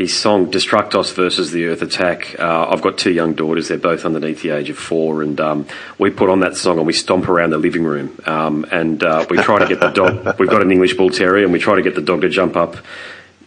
the 0.00 0.08
song 0.08 0.50
Destructos 0.50 1.12
versus 1.12 1.50
the 1.50 1.66
Earth 1.66 1.82
Attack. 1.82 2.40
Uh, 2.40 2.70
I've 2.70 2.80
got 2.80 2.96
two 2.96 3.12
young 3.12 3.34
daughters. 3.34 3.68
They're 3.68 3.76
both 3.76 4.06
underneath 4.06 4.40
the 4.40 4.48
age 4.48 4.70
of 4.70 4.78
four, 4.78 5.22
and 5.22 5.38
um, 5.38 5.66
we 5.98 6.08
put 6.08 6.30
on 6.30 6.40
that 6.40 6.56
song 6.56 6.78
and 6.78 6.86
we 6.86 6.94
stomp 6.94 7.28
around 7.28 7.50
the 7.50 7.58
living 7.58 7.84
room. 7.84 8.18
Um, 8.24 8.64
and 8.72 9.04
uh, 9.04 9.26
we 9.28 9.36
try 9.42 9.58
to 9.58 9.68
get 9.68 9.78
the 9.78 9.90
dog. 9.90 10.24
We've 10.38 10.48
got 10.48 10.62
an 10.62 10.72
English 10.72 10.94
Bull 10.94 11.10
Terrier, 11.10 11.44
and 11.44 11.52
we 11.52 11.58
try 11.58 11.76
to 11.76 11.82
get 11.82 11.96
the 11.96 12.00
dog 12.00 12.22
to 12.22 12.30
jump 12.30 12.56
up 12.56 12.78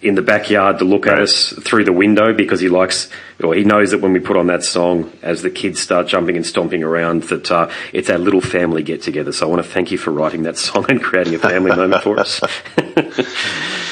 in 0.04 0.13
the 0.13 0.22
backyard 0.22 0.78
to 0.78 0.86
look 0.86 1.08
right. 1.08 1.16
at 1.16 1.24
us 1.24 1.54
through 1.63 1.86
the 1.86 1.92
window 1.92 2.36
because 2.36 2.60
he 2.60 2.70
likes, 2.70 3.10
or 3.44 3.56
he 3.56 3.63
knows 3.63 3.89
that 3.89 4.02
when 4.02 4.13
we 4.13 4.20
put 4.20 4.38
on 4.38 4.46
that 4.46 4.63
song, 4.63 5.12
as 5.24 5.42
the 5.42 5.50
kids 5.50 5.80
start 5.80 6.06
jumping 6.06 6.36
and 6.36 6.46
stomping 6.46 6.84
around, 6.84 7.24
that 7.24 7.52
uh, 7.52 7.68
it's 7.94 8.12
our 8.12 8.20
little 8.20 8.42
family 8.42 8.84
get 8.84 9.02
together. 9.02 9.32
So 9.32 9.48
I 9.48 9.50
want 9.50 9.63
to 9.66 9.68
thank 9.68 9.89
you 9.89 9.98
for 9.98 10.12
writing 10.12 10.44
that 10.44 10.58
song 10.60 10.86
and 10.88 11.02
creating 11.02 11.34
a 11.34 11.39
family 11.39 11.76
moment 11.76 12.04
for 12.04 12.20
us. 12.20 12.42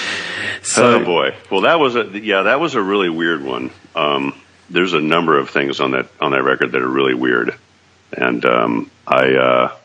so, 0.72 1.02
oh 1.02 1.06
boy, 1.06 1.36
well 1.50 1.62
that 1.62 1.80
was 1.80 1.96
a 1.96 2.04
yeah 2.20 2.44
that 2.44 2.60
was 2.60 2.76
a 2.76 2.82
really 2.82 3.10
weird 3.10 3.44
one. 3.44 3.72
Um, 3.96 4.40
there's 4.70 4.94
a 4.94 5.02
number 5.02 5.38
of 5.38 5.50
things 5.50 5.80
on 5.80 5.92
that 5.92 6.08
on 6.20 6.32
that 6.32 6.44
record 6.44 6.72
that 6.72 6.82
are 6.82 6.90
really 6.90 7.16
weird, 7.16 7.56
and 8.12 8.44
um, 8.46 8.92
I. 9.08 9.36
Uh, 9.36 9.76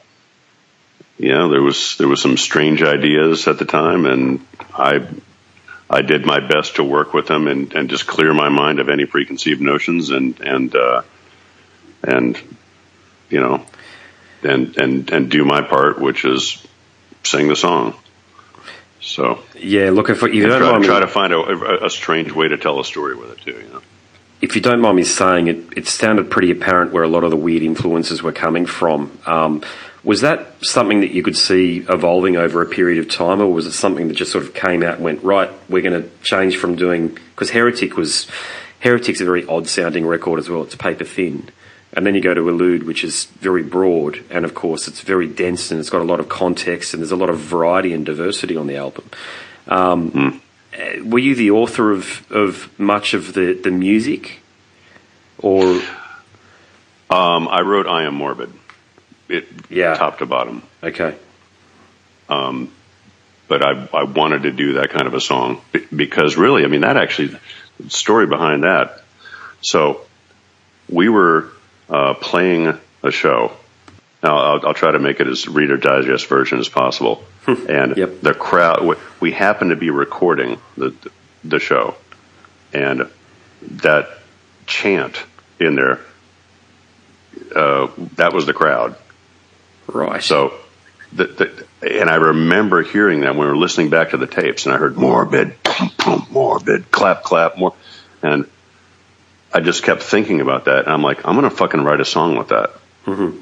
you 1.19 1.31
know, 1.31 1.49
there 1.49 1.63
was 1.63 1.97
there 1.97 2.09
was 2.09 2.21
some 2.21 2.37
strange 2.37 2.83
ideas 2.83 3.49
at 3.49 3.59
the 3.59 3.65
time, 3.65 4.05
and 4.05 4.47
I 4.75 5.07
I 5.89 6.03
did 6.03 6.27
my 6.27 6.41
best 6.41 6.77
to 6.77 6.85
work 6.85 7.15
with 7.15 7.27
them 7.27 7.47
and, 7.47 7.73
and 7.75 7.89
just 7.89 8.07
clear 8.07 8.35
my 8.35 8.49
mind 8.49 8.81
of 8.81 8.89
any 8.89 9.07
preconceived 9.07 9.61
notions 9.61 10.11
and 10.11 10.39
and 10.41 10.75
uh, 10.75 11.03
and 12.03 12.41
you 13.31 13.41
know 13.41 13.65
and 14.43 14.77
and 14.77 15.11
and 15.11 15.31
do 15.31 15.45
my 15.45 15.63
part, 15.63 16.01
which 16.01 16.25
is 16.25 16.65
sing 17.23 17.49
the 17.49 17.57
song. 17.57 17.95
So 19.07 19.41
yeah, 19.59 19.91
look 19.91 20.11
if 20.11 20.21
you 20.23 20.47
don't 20.47 20.61
try, 20.61 20.73
mind 20.73 20.85
try 20.85 20.97
me, 20.97 21.07
to 21.07 21.07
find 21.07 21.33
a, 21.33 21.85
a, 21.85 21.91
strange 21.91 22.33
way 22.33 22.49
to 22.49 22.59
tell 22.59 22.81
a 22.81 22.85
story 22.85 23.15
with 23.15 23.31
it 23.31 23.41
too. 23.41 23.53
You 23.53 23.69
know. 23.73 23.83
If 24.41 24.57
you 24.57 24.61
don't 24.61 24.81
mind 24.81 24.97
me 24.97 25.05
saying 25.05 25.47
it, 25.47 25.57
it 25.77 25.87
sounded 25.87 26.29
pretty 26.29 26.51
apparent 26.51 26.93
where 26.93 27.05
a 27.05 27.09
lot 27.09 27.23
of 27.23 27.31
the 27.31 27.37
weird 27.37 27.63
influences 27.63 28.21
were 28.21 28.33
coming 28.33 28.67
from. 28.67 29.17
Um, 29.25 29.63
was 30.03 30.23
that 30.23 30.55
something 30.61 31.01
that 31.01 31.13
you 31.13 31.23
could 31.23 31.37
see 31.37 31.85
evolving 31.89 32.37
over 32.37 32.63
a 32.63 32.67
period 32.67 32.99
of 32.99 33.09
time, 33.09 33.41
or 33.41 33.53
was 33.53 33.67
it 33.67 33.73
something 33.73 34.09
that 34.09 34.15
just 34.15 34.33
sort 34.33 34.45
of 34.45 34.55
came 34.55 34.83
out 34.83 34.97
and 34.97 35.05
went 35.05 35.23
right? 35.23 35.51
We're 35.69 35.83
going 35.83 36.03
to 36.03 36.09
change 36.23 36.57
from 36.57 36.75
doing 36.75 37.09
because 37.09 37.51
Heretic 37.51 37.97
was 37.97 38.27
Heretic's 38.81 39.21
a 39.21 39.25
very 39.25 39.47
odd 39.47 39.69
sounding 39.69 40.05
record 40.05 40.41
as 40.41 40.49
well. 40.49 40.63
It's 40.63 40.75
paper 40.75 41.05
thin, 41.05 41.49
and 41.93 42.07
then 42.07 42.15
you 42.15 42.21
go 42.21 42.35
to 42.35 42.43
Illud, 42.43 42.85
which 42.85 43.05
is 43.05 43.25
very 43.25 43.63
broad, 43.63 44.25
and 44.31 44.45
of 44.45 44.55
course 44.55 44.89
it's 44.89 45.01
very 45.01 45.27
dense 45.29 45.71
and 45.71 45.81
it's 45.81 45.91
got 45.91 46.03
a 46.03 46.05
lot 46.05 46.21
of 46.21 46.29
context 46.29 46.93
and 46.93 47.03
there's 47.03 47.13
a 47.13 47.17
lot 47.17 47.31
of 47.31 47.39
variety 47.39 47.93
and 47.93 48.05
diversity 48.05 48.57
on 48.57 48.67
the 48.67 48.77
album. 48.77 49.09
Um, 49.69 50.11
mm. 50.11 51.11
Were 51.11 51.19
you 51.19 51.35
the 51.35 51.53
author 51.53 51.91
of, 51.91 52.31
of 52.31 52.79
much 52.79 53.15
of 53.15 53.33
the, 53.33 53.55
the 53.55 53.71
music, 53.71 54.41
or? 55.39 55.81
Um, 57.09 57.49
I 57.49 57.63
wrote 57.63 57.87
"I 57.87 58.05
Am 58.05 58.15
Morbid." 58.15 58.53
it 59.29 59.49
yeah. 59.69 59.95
top 59.95 60.19
to 60.19 60.27
bottom. 60.27 60.63
Okay. 60.83 61.17
Um, 62.29 62.73
but 63.49 63.65
I, 63.65 63.89
I 63.93 64.05
wanted 64.05 64.43
to 64.45 64.53
do 64.53 64.75
that 64.75 64.91
kind 64.91 65.07
of 65.07 65.15
a 65.15 65.21
song 65.21 65.61
because 65.95 66.37
really, 66.37 66.65
I 66.65 66.67
mean, 66.67 66.81
that 66.81 66.97
actually, 66.97 67.39
the 67.79 67.91
story 67.91 68.27
behind 68.27 68.65
that. 68.65 69.03
So 69.61 70.01
we 70.89 71.09
were 71.09 71.51
uh, 71.89 72.15
playing 72.15 72.79
a 73.03 73.11
show. 73.11 73.53
Now 74.23 74.37
I'll, 74.39 74.67
I'll, 74.69 74.75
try 74.75 74.91
to 74.91 74.99
make 74.99 75.21
it 75.21 75.27
as 75.27 75.47
Reader 75.47 75.77
Digest 75.77 76.27
version 76.27 76.59
as 76.59 76.69
possible. 76.69 77.25
and 77.47 77.97
yep. 77.97 78.21
the 78.21 78.35
crowd, 78.35 78.97
we 79.21 79.33
happen 79.33 79.69
to 79.69 79.77
be 79.77 79.91
recording 79.91 80.59
the 80.77 80.95
the 81.45 81.61
show, 81.61 81.95
and 82.73 83.09
that 83.63 84.09
chant 84.67 85.23
in 85.61 85.75
there, 85.75 86.01
uh, 87.55 87.89
that 88.17 88.33
was 88.33 88.47
the 88.47 88.53
crowd. 88.53 88.97
Right. 89.87 90.23
So, 90.23 90.55
the, 91.13 91.27
the, 91.81 91.99
and 92.01 92.11
I 92.11 92.17
remember 92.17 92.83
hearing 92.83 93.21
that 93.21 93.37
when 93.37 93.47
we 93.47 93.47
were 93.47 93.57
listening 93.57 93.91
back 93.91 94.11
to 94.11 94.17
the 94.17 94.27
tapes, 94.27 94.67
and 94.67 94.75
I 94.75 94.79
heard 94.79 94.97
morbid, 94.97 95.55
morbid, 96.31 96.91
clap, 96.91 97.23
clap, 97.23 97.57
more, 97.57 97.75
and 98.23 98.49
I 99.53 99.61
just 99.61 99.83
kept 99.83 100.03
thinking 100.03 100.41
about 100.41 100.67
that, 100.67 100.85
and 100.85 100.89
I'm 100.89 101.03
like, 101.03 101.27
I'm 101.27 101.35
gonna 101.35 101.51
fucking 101.51 101.83
write 101.83 102.01
a 102.01 102.05
song 102.05 102.37
with 102.37 102.49
that. 102.49 102.71
Mm-hmm. 103.07 103.39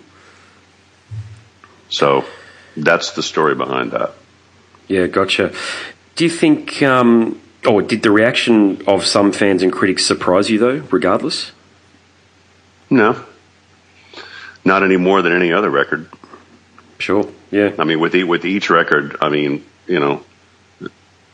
So, 1.89 2.25
that's 2.77 3.13
the 3.13 3.23
story 3.23 3.55
behind 3.55 3.93
that. 3.93 4.13
Yeah, 4.89 5.07
gotcha. 5.07 5.53
Do 6.17 6.25
you 6.25 6.31
think, 6.31 6.83
um, 6.83 7.41
or 7.67 7.83
did 7.83 8.03
the 8.03 8.11
reaction 8.11 8.83
of 8.87 9.05
some 9.05 9.33
fans 9.33 9.63
and 9.63 9.73
critics 9.73 10.05
surprise 10.05 10.51
you 10.51 10.59
though, 10.59 10.83
regardless? 10.91 11.53
No, 12.91 13.25
not 14.65 14.83
any 14.83 14.97
more 14.97 15.23
than 15.23 15.33
any 15.33 15.53
other 15.53 15.71
record. 15.71 16.09
Sure. 16.99 17.29
Yeah. 17.51 17.73
I 17.79 17.85
mean, 17.85 18.01
with 18.01 18.15
with 18.15 18.45
each 18.45 18.71
record, 18.71 19.17
I 19.21 19.29
mean, 19.29 19.65
you 19.87 20.01
know, 20.01 20.23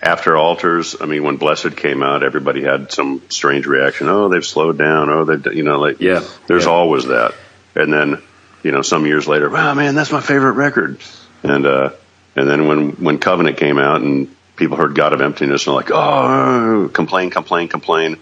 after 0.02 0.36
Altars, 0.36 0.96
I 1.00 1.06
mean, 1.06 1.24
when 1.24 1.36
Blessed 1.36 1.76
came 1.76 2.02
out, 2.02 2.22
everybody 2.22 2.62
had 2.62 2.90
some 2.90 3.22
strange 3.28 3.66
reaction. 3.66 4.08
Oh, 4.08 4.28
they've 4.28 4.44
slowed 4.44 4.78
down. 4.78 5.10
Oh, 5.10 5.24
they, 5.24 5.54
you 5.54 5.62
know, 5.62 5.78
like 5.78 6.00
yeah. 6.00 6.24
There's 6.46 6.64
yeah. 6.64 6.70
always 6.70 7.06
that. 7.06 7.34
And 7.74 7.92
then, 7.92 8.22
you 8.62 8.72
know, 8.72 8.82
some 8.82 9.06
years 9.06 9.28
later, 9.28 9.50
wow, 9.50 9.74
man, 9.74 9.94
that's 9.94 10.10
my 10.10 10.20
favorite 10.20 10.52
record. 10.52 11.00
And 11.42 11.66
uh, 11.66 11.90
and 12.34 12.48
then 12.48 12.66
when 12.66 12.92
when 12.92 13.18
Covenant 13.18 13.58
came 13.58 13.78
out 13.78 14.00
and 14.00 14.34
people 14.56 14.76
heard 14.76 14.94
God 14.94 15.12
of 15.12 15.20
Emptiness 15.20 15.66
and 15.66 15.76
like, 15.76 15.90
oh, 15.90 16.90
complain, 16.92 17.30
complain, 17.30 17.68
complain, 17.68 18.18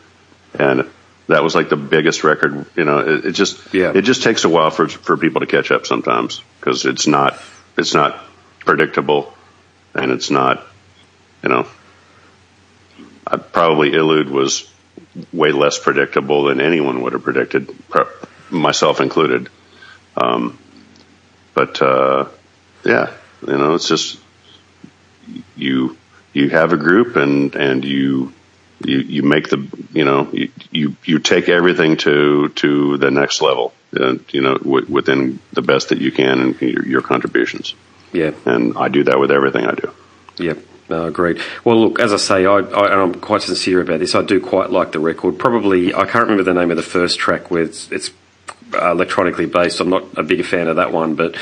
and 0.58 0.88
that 1.28 1.42
was 1.42 1.54
like 1.54 1.68
the 1.68 1.76
biggest 1.76 2.24
record. 2.24 2.66
You 2.74 2.84
know, 2.84 2.98
it, 2.98 3.26
it 3.26 3.32
just 3.32 3.72
yeah. 3.72 3.92
it 3.94 4.02
just 4.02 4.24
takes 4.24 4.44
a 4.44 4.48
while 4.48 4.70
for 4.70 4.88
for 4.88 5.16
people 5.16 5.40
to 5.40 5.46
catch 5.46 5.70
up 5.70 5.86
sometimes 5.86 6.42
because 6.58 6.84
it's 6.86 7.06
not 7.06 7.40
it's 7.76 7.94
not 7.94 8.18
predictable 8.60 9.32
and 9.94 10.10
it's 10.10 10.30
not 10.30 10.64
you 11.48 11.54
know. 11.54 11.66
I, 13.26 13.36
probably 13.36 13.92
Illud 13.92 14.30
was 14.30 14.70
way 15.32 15.52
less 15.52 15.78
predictable 15.78 16.44
than 16.44 16.60
anyone 16.60 17.02
would 17.02 17.14
have 17.14 17.22
predicted, 17.22 17.74
myself 18.50 19.00
included. 19.00 19.48
Um, 20.16 20.58
but 21.54 21.80
uh, 21.80 22.28
yeah, 22.84 23.12
you 23.46 23.58
know, 23.58 23.74
it's 23.74 23.88
just 23.88 24.20
you 25.56 25.96
you 26.32 26.50
have 26.50 26.72
a 26.72 26.76
group 26.76 27.16
and 27.16 27.54
and 27.54 27.84
you 27.84 28.32
you, 28.84 28.98
you 28.98 29.22
make 29.22 29.48
the 29.48 29.66
you 29.92 30.04
know 30.04 30.28
you, 30.32 30.50
you, 30.70 30.96
you 31.04 31.18
take 31.18 31.48
everything 31.48 31.96
to 31.98 32.48
to 32.50 32.96
the 32.96 33.10
next 33.10 33.40
level 33.42 33.72
uh, 33.98 34.14
you 34.30 34.40
know 34.40 34.56
w- 34.56 34.86
within 34.88 35.40
the 35.52 35.62
best 35.62 35.88
that 35.88 36.00
you 36.00 36.12
can 36.12 36.40
and 36.40 36.60
your, 36.60 36.86
your, 36.86 37.02
contributions. 37.02 37.74
Yeah. 38.12 38.32
And 38.46 38.78
I 38.78 38.88
do 38.88 39.04
that 39.04 39.18
with 39.18 39.30
everything 39.30 39.66
I 39.66 39.74
do. 39.74 39.92
Yep 40.38 40.58
no, 40.88 41.06
agreed. 41.06 41.40
Well, 41.64 41.80
look, 41.80 42.00
as 42.00 42.12
I 42.12 42.16
say, 42.16 42.46
I, 42.46 42.58
I, 42.58 42.92
and 42.92 43.00
I'm 43.00 43.14
quite 43.20 43.42
sincere 43.42 43.80
about 43.80 44.00
this. 44.00 44.14
I 44.14 44.22
do 44.22 44.40
quite 44.40 44.70
like 44.70 44.92
the 44.92 45.00
record. 45.00 45.38
Probably, 45.38 45.94
I 45.94 46.04
can't 46.04 46.28
remember 46.28 46.44
the 46.44 46.54
name 46.54 46.70
of 46.70 46.76
the 46.76 46.82
first 46.82 47.18
track 47.18 47.50
where 47.50 47.62
it's, 47.62 47.90
it's 47.92 48.10
uh, 48.74 48.90
electronically 48.90 49.46
based. 49.46 49.80
I'm 49.80 49.90
not 49.90 50.04
a 50.16 50.22
big 50.22 50.44
fan 50.44 50.68
of 50.68 50.76
that 50.76 50.92
one, 50.92 51.14
but 51.14 51.36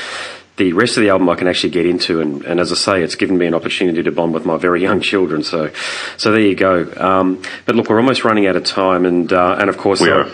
the 0.57 0.73
rest 0.73 0.97
of 0.97 1.03
the 1.03 1.09
album 1.09 1.29
I 1.29 1.35
can 1.35 1.47
actually 1.47 1.69
get 1.69 1.85
into, 1.85 2.19
and, 2.19 2.43
and 2.43 2.59
as 2.59 2.71
I 2.71 2.75
say, 2.75 3.03
it's 3.03 3.15
given 3.15 3.37
me 3.37 3.45
an 3.45 3.53
opportunity 3.53 4.03
to 4.03 4.11
bond 4.11 4.33
with 4.33 4.45
my 4.45 4.57
very 4.57 4.81
young 4.81 5.01
children. 5.01 5.43
So, 5.43 5.71
so 6.17 6.31
there 6.31 6.41
you 6.41 6.55
go. 6.55 6.91
Um, 6.97 7.43
but 7.65 7.75
look, 7.75 7.89
we're 7.89 7.99
almost 7.99 8.23
running 8.23 8.47
out 8.47 8.55
of 8.55 8.65
time, 8.65 9.05
and 9.05 9.31
uh, 9.31 9.57
and 9.59 9.69
of 9.69 9.77
course, 9.77 10.01
we 10.01 10.09
are. 10.09 10.27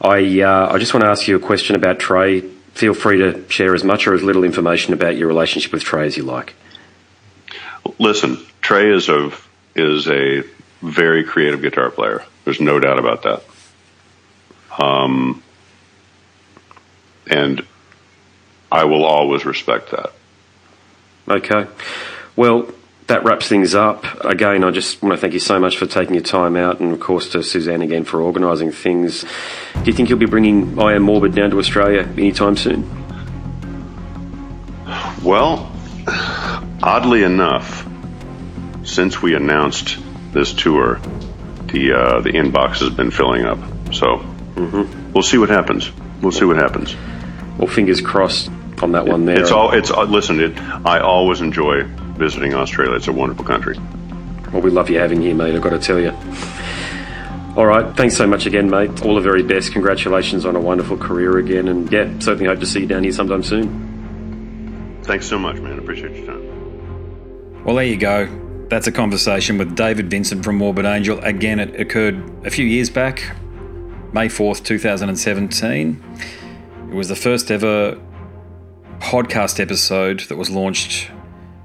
I 0.00 0.40
uh, 0.42 0.72
I 0.72 0.78
just 0.78 0.94
want 0.94 1.04
to 1.04 1.10
ask 1.10 1.26
you 1.26 1.36
a 1.36 1.40
question 1.40 1.74
about 1.74 1.98
Trey. 1.98 2.40
Feel 2.74 2.94
free 2.94 3.18
to 3.18 3.48
share 3.50 3.74
as 3.74 3.82
much 3.82 4.06
or 4.06 4.14
as 4.14 4.22
little 4.22 4.44
information 4.44 4.94
about 4.94 5.16
your 5.16 5.28
relationship 5.28 5.72
with 5.72 5.82
Trey 5.82 6.06
as 6.06 6.16
you 6.16 6.22
like. 6.22 6.54
Listen, 7.98 8.38
Trey 8.60 8.90
is 8.90 9.08
a 9.08 9.32
is 9.74 10.08
a 10.08 10.42
very 10.82 11.24
creative 11.24 11.62
guitar 11.62 11.90
player. 11.90 12.24
There's 12.44 12.60
no 12.60 12.78
doubt 12.78 12.98
about 12.98 13.22
that. 13.22 13.44
Um, 14.78 15.42
and 17.26 17.64
I 18.70 18.84
will 18.84 19.04
always 19.04 19.44
respect 19.44 19.90
that. 19.90 20.12
Okay. 21.28 21.66
Well, 22.36 22.72
that 23.06 23.24
wraps 23.24 23.48
things 23.48 23.74
up. 23.74 24.04
Again, 24.24 24.64
I 24.64 24.70
just 24.70 25.02
want 25.02 25.14
to 25.14 25.20
thank 25.20 25.34
you 25.34 25.40
so 25.40 25.58
much 25.60 25.76
for 25.76 25.86
taking 25.86 26.14
your 26.14 26.24
time 26.24 26.56
out, 26.56 26.80
and 26.80 26.92
of 26.92 27.00
course 27.00 27.28
to 27.30 27.42
Suzanne 27.42 27.82
again 27.82 28.04
for 28.04 28.20
organising 28.20 28.72
things. 28.72 29.22
Do 29.74 29.82
you 29.84 29.92
think 29.92 30.08
you'll 30.08 30.18
be 30.18 30.26
bringing 30.26 30.78
I 30.78 30.94
Am 30.94 31.02
Morbid 31.02 31.34
down 31.34 31.50
to 31.50 31.58
Australia 31.58 32.02
anytime 32.02 32.56
soon? 32.56 32.88
Well, 35.22 35.71
oddly 36.06 37.22
enough, 37.22 37.86
since 38.84 39.22
we 39.22 39.34
announced 39.34 39.98
this 40.32 40.52
tour, 40.52 41.00
the 41.66 41.92
uh, 41.92 42.20
the 42.20 42.30
inbox 42.30 42.78
has 42.80 42.90
been 42.90 43.10
filling 43.10 43.44
up. 43.44 43.58
So 43.92 44.18
mm-hmm. 44.54 45.12
we'll 45.12 45.22
see 45.22 45.38
what 45.38 45.48
happens. 45.48 45.90
We'll 46.20 46.32
see 46.32 46.44
what 46.44 46.56
happens. 46.56 46.94
Well, 47.58 47.68
fingers 47.68 48.00
crossed 48.00 48.50
on 48.82 48.92
that 48.92 49.06
one 49.06 49.24
there. 49.24 49.40
It's 49.40 49.50
all. 49.50 49.72
It's 49.72 49.90
uh, 49.90 50.04
listen. 50.04 50.40
It, 50.40 50.58
I 50.86 51.00
always 51.00 51.40
enjoy 51.40 51.84
visiting 51.84 52.54
Australia. 52.54 52.96
It's 52.96 53.08
a 53.08 53.12
wonderful 53.12 53.44
country. 53.44 53.78
Well, 54.52 54.62
we 54.62 54.70
love 54.70 54.90
you 54.90 54.98
having 54.98 55.22
here, 55.22 55.34
mate. 55.34 55.54
I've 55.54 55.62
got 55.62 55.70
to 55.70 55.78
tell 55.78 55.98
you. 55.98 56.12
All 57.54 57.66
right, 57.66 57.94
thanks 57.96 58.16
so 58.16 58.26
much 58.26 58.46
again, 58.46 58.70
mate. 58.70 59.04
All 59.04 59.14
the 59.14 59.20
very 59.20 59.42
best. 59.42 59.72
Congratulations 59.72 60.46
on 60.46 60.56
a 60.56 60.60
wonderful 60.60 60.96
career 60.96 61.36
again, 61.36 61.68
and 61.68 61.92
yeah, 61.92 62.18
certainly 62.18 62.46
hope 62.46 62.60
to 62.60 62.66
see 62.66 62.80
you 62.80 62.86
down 62.86 63.02
here 63.02 63.12
sometime 63.12 63.42
soon. 63.42 63.91
Thanks 65.02 65.26
so 65.26 65.38
much, 65.38 65.56
man. 65.60 65.78
Appreciate 65.78 66.16
your 66.16 66.26
time. 66.26 67.64
Well, 67.64 67.76
there 67.76 67.84
you 67.84 67.96
go. 67.96 68.28
That's 68.68 68.86
a 68.86 68.92
conversation 68.92 69.58
with 69.58 69.76
David 69.76 70.10
Vincent 70.10 70.44
from 70.44 70.56
Morbid 70.56 70.84
Angel. 70.84 71.18
Again, 71.20 71.60
it 71.60 71.78
occurred 71.78 72.46
a 72.46 72.50
few 72.50 72.64
years 72.64 72.88
back, 72.88 73.36
May 74.12 74.28
4th, 74.28 74.64
2017. 74.64 76.02
It 76.88 76.94
was 76.94 77.08
the 77.08 77.16
first 77.16 77.50
ever 77.50 78.00
podcast 78.98 79.60
episode 79.60 80.20
that 80.20 80.36
was 80.36 80.48
launched 80.48 81.10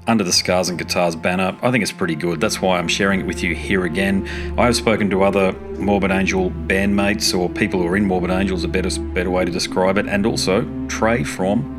under 0.06 0.24
the 0.24 0.32
Scars 0.32 0.68
and 0.68 0.78
Guitars 0.78 1.14
banner. 1.16 1.56
I 1.62 1.70
think 1.70 1.82
it's 1.82 1.92
pretty 1.92 2.14
good. 2.14 2.40
That's 2.40 2.60
why 2.60 2.78
I'm 2.78 2.88
sharing 2.88 3.20
it 3.20 3.26
with 3.26 3.42
you 3.42 3.54
here 3.54 3.84
again. 3.84 4.26
I 4.58 4.64
have 4.64 4.76
spoken 4.76 5.10
to 5.10 5.22
other 5.22 5.52
Morbid 5.78 6.10
Angel 6.10 6.50
bandmates 6.50 7.38
or 7.38 7.48
people 7.48 7.80
who 7.80 7.86
are 7.88 7.96
in 7.96 8.06
Morbid 8.06 8.30
Angels, 8.30 8.64
a 8.64 8.68
better, 8.68 9.00
better 9.00 9.30
way 9.30 9.44
to 9.44 9.52
describe 9.52 9.98
it, 9.98 10.06
and 10.06 10.26
also 10.26 10.66
Trey 10.88 11.24
from 11.24 11.77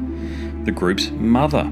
the 0.65 0.71
group's 0.71 1.09
mother. 1.11 1.71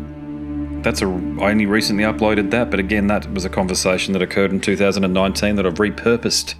That's 0.81 1.01
a, 1.01 1.05
I 1.05 1.51
only 1.51 1.65
recently 1.65 2.03
uploaded 2.03 2.51
that, 2.51 2.71
but 2.71 2.79
again, 2.79 3.07
that 3.07 3.31
was 3.33 3.45
a 3.45 3.49
conversation 3.49 4.13
that 4.13 4.21
occurred 4.21 4.51
in 4.51 4.61
2019 4.61 5.55
that 5.55 5.65
I've 5.65 5.75
repurposed 5.75 6.55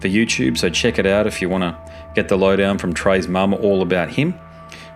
for 0.00 0.08
YouTube. 0.08 0.58
So 0.58 0.68
check 0.68 0.98
it 0.98 1.06
out 1.06 1.26
if 1.26 1.40
you 1.40 1.48
want 1.48 1.62
to 1.62 1.92
get 2.14 2.28
the 2.28 2.36
lowdown 2.36 2.78
from 2.78 2.92
Trey's 2.92 3.28
mum 3.28 3.54
all 3.54 3.82
about 3.82 4.10
him. 4.10 4.34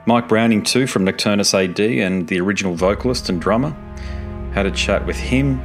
Mike 0.05 0.29
Browning, 0.29 0.63
too, 0.63 0.87
from 0.87 1.05
Nocturnus 1.05 1.55
AD 1.55 1.81
and 1.81 2.29
the 2.29 2.41
original 2.41 2.75
vocalist 2.75 3.29
and 3.29 3.41
drummer 3.41 3.71
had 4.53 4.67
a 4.67 4.71
chat 4.71 5.07
with 5.07 5.17
him. 5.17 5.61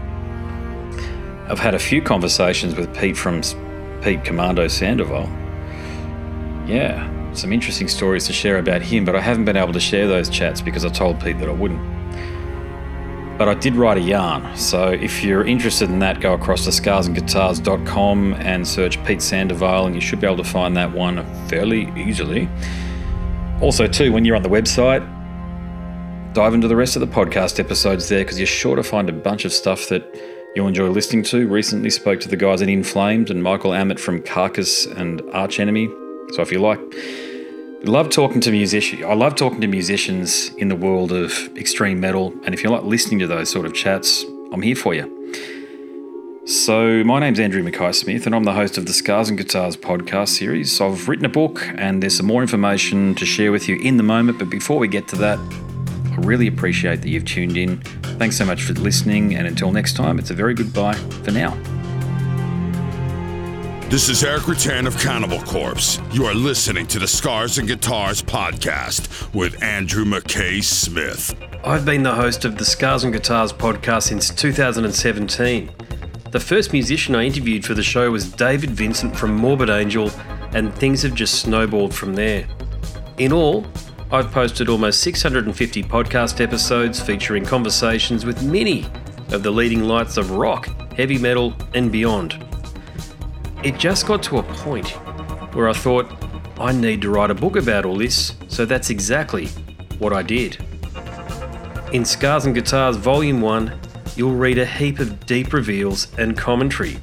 I've 1.47 1.60
had 1.60 1.76
a 1.76 1.80
few 1.80 2.02
conversations 2.02 2.76
with 2.76 2.95
Pete 2.95 3.17
from 3.17 3.41
Pete 4.02 4.24
Commando 4.24 4.67
Sandoval. 4.67 5.30
Yeah, 6.65 7.08
some 7.34 7.54
interesting 7.54 7.88
stories 7.88 8.26
to 8.28 8.34
share 8.34 8.58
about 8.58 8.82
him, 8.82 9.06
but 9.06 9.15
I 9.15 9.22
haven't 9.22 9.46
been 9.46 9.58
able 9.58 9.74
to 9.74 9.80
share 9.80 10.08
those 10.08 10.30
chats 10.30 10.62
because 10.62 10.86
I 10.86 10.89
told 10.89 11.20
Pete 11.22 11.39
that 11.39 11.50
I 11.50 11.54
wouldn't. 11.54 11.82
But 13.38 13.48
I 13.50 13.54
did 13.56 13.76
write 13.76 13.98
a 13.98 14.02
yarn, 14.02 14.56
so 14.56 14.89
if 14.89 15.24
you're 15.24 15.46
interested 15.46 15.89
in 15.89 16.00
that, 16.00 16.20
go 16.20 16.34
across 16.34 16.65
to 16.65 16.70
scarsandguitars.com 16.70 18.34
and 18.34 18.67
search 18.67 19.04
Pete 19.04 19.22
Sandoval, 19.22 19.88
and 19.88 19.96
you 19.96 20.02
should 20.02 20.20
be 20.20 20.28
able 20.28 20.38
to 20.38 20.44
find 20.44 20.78
that 20.78 20.91
one 20.91 21.26
fairly 21.48 21.91
easily. 21.96 22.48
Also, 23.62 23.88
too, 23.88 24.12
when 24.12 24.26
you're 24.26 24.36
on 24.36 24.44
the 24.44 24.50
website, 24.50 25.02
dive 26.34 26.54
into 26.54 26.67
the 26.67 26.76
rest 26.76 26.96
of 26.96 27.00
the 27.00 27.08
podcast 27.08 27.60
episodes 27.60 28.10
there 28.10 28.24
because 28.24 28.39
you're 28.39 28.48
sure 28.48 28.76
to 28.76 28.84
find 28.84 29.10
a 29.10 29.13
bunch 29.13 29.46
of 29.46 29.52
stuff 29.52 29.89
that 29.89 30.04
you'll 30.56 30.67
enjoy 30.67 30.89
listening 30.89 31.24
to. 31.24 31.48
Recently 31.48 31.89
spoke 31.89 32.20
to 32.22 32.30
the 32.30 32.38
guys 32.38 32.62
at 32.62 32.70
In 32.70 32.84
Flames 32.84 33.32
and 33.32 33.41
Michael 33.41 33.72
Amott 33.72 34.00
from 34.00 34.22
Carcass 34.22 34.86
and 34.86 35.22
Arch 35.32 35.60
Enemy. 35.60 36.01
So 36.32 36.41
if 36.41 36.52
you 36.52 36.60
like, 36.60 36.80
love 37.84 38.10
talking 38.10 38.41
to 38.41 38.52
musicians. 38.52 39.04
I 39.04 39.13
love 39.13 39.36
talking 39.36 39.62
to 39.62 39.67
musicians 39.67 40.50
in 40.56 40.70
the 40.70 40.76
world 40.76 41.12
of 41.12 41.32
extreme 41.58 42.00
metal, 42.00 42.34
and 42.46 42.54
if 42.54 42.63
you 42.63 42.70
like 42.70 42.84
listening 42.84 43.20
to 43.20 43.28
those 43.28 43.50
sort 43.50 43.65
of 43.65 43.74
chats, 43.74 44.24
I'm 44.52 44.62
here 44.62 44.76
for 44.76 44.94
you. 44.94 45.17
So, 46.46 47.04
my 47.04 47.20
name's 47.20 47.39
Andrew 47.39 47.62
Mackay 47.62 47.91
Smith, 47.91 48.26
and 48.26 48.34
I'm 48.34 48.44
the 48.44 48.54
host 48.54 48.78
of 48.78 48.86
the 48.86 48.94
Scars 48.94 49.30
and 49.30 49.38
Guitars 49.38 49.78
podcast 49.78 50.30
series. 50.30 50.82
I've 50.82 51.08
written 51.08 51.26
a 51.26 51.30
book, 51.30 51.62
and 51.76 52.02
there's 52.02 52.17
some 52.17 52.26
more 52.26 52.41
information 52.41 53.13
to 53.15 53.26
share 53.26 53.52
with 53.52 53.70
you 53.70 53.76
in 53.78 53.98
the 53.98 54.04
moment. 54.04 54.39
But 54.39 54.50
before 54.50 54.80
we 54.80 54.88
get 54.88 55.08
to 55.10 55.15
that, 55.17 55.38
I 55.38 56.15
really 56.17 56.48
appreciate 56.48 57.02
that 57.04 57.10
you've 57.10 57.26
tuned 57.26 57.58
in. 57.58 57.82
Thanks 58.17 58.38
so 58.38 58.46
much 58.46 58.63
for 58.63 58.74
listening, 58.74 59.36
and 59.36 59.48
until 59.48 59.72
next 59.72 59.96
time, 59.96 60.17
it's 60.17 60.32
a 60.32 60.36
very 60.36 60.54
goodbye 60.54 60.96
for 61.24 61.32
now. 61.32 61.81
This 63.91 64.08
is 64.08 64.23
Erik 64.23 64.43
Rutan 64.43 64.88
of 64.88 64.97
Cannibal 64.97 65.41
Corpse. 65.41 65.99
You 66.13 66.23
are 66.23 66.34
listening 66.34 66.88
to 66.88 66.97
the 66.97 67.10
Scars 67.10 67.58
and 67.58 67.67
Guitars 67.67 68.21
podcast 68.21 69.34
with 69.34 69.62
Andrew 69.62 70.06
McKay 70.06 70.63
Smith. 70.63 71.36
I've 71.65 71.84
been 71.84 72.01
the 72.01 72.15
host 72.15 72.45
of 72.45 72.58
the 72.58 72.63
Scars 72.63 73.04
and 73.04 73.12
Guitars 73.12 73.51
podcast 73.51 74.04
since 74.04 74.30
2017. 74.30 75.69
The 76.32 76.39
first 76.39 76.71
musician 76.71 77.15
I 77.15 77.25
interviewed 77.25 77.65
for 77.65 77.73
the 77.73 77.84
show 77.84 78.10
was 78.10 78.32
David 78.32 78.69
Vincent 78.69 79.13
from 79.13 79.36
Morbid 79.36 79.69
Angel, 79.69 80.10
and 80.54 80.73
things 80.73 81.01
have 81.01 81.13
just 81.13 81.41
snowballed 81.41 81.93
from 81.93 82.13
there. 82.13 82.47
In 83.17 83.34
all, 83.34 83.65
I've 84.10 84.32
posted 84.32 84.69
almost 84.69 85.01
650 85.01 85.84
podcast 85.84 86.39
episodes 86.39 87.01
featuring 87.01 87.43
conversations 87.43 88.25
with 88.25 88.41
many 88.41 88.86
of 89.34 89.43
the 89.43 89.51
leading 89.51 89.84
lights 89.84 90.15
of 90.15 90.32
rock, 90.32 90.67
heavy 90.93 91.17
metal, 91.17 91.54
and 91.73 91.91
beyond. 91.91 92.41
It 93.63 93.78
just 93.78 94.08
got 94.08 94.24
to 94.24 94.39
a 94.39 94.43
point 94.43 94.89
where 95.54 95.69
I 95.69 95.74
thought, 95.74 96.12
I 96.60 96.71
need 96.71 97.04
to 97.04 97.12
write 97.12 97.30
a 97.30 97.36
book 97.36 97.56
about 97.56 97.86
all 97.86 97.95
this, 97.95 98.34
so 98.47 98.65
that's 98.65 98.89
exactly 98.89 99.50
what 100.00 100.13
I 100.13 100.24
did. 100.24 100.58
In 101.93 102.04
Scars 102.04 102.45
and 102.45 102.56
Guitars 102.56 102.97
Volume 102.97 103.39
1, 103.39 103.80
you'll 104.15 104.34
read 104.34 104.58
a 104.58 104.65
heap 104.65 105.00
of 105.00 105.28
deep 105.28 105.54
reveals 105.54 106.12
and 106.17 106.36
commentary, 106.36 106.97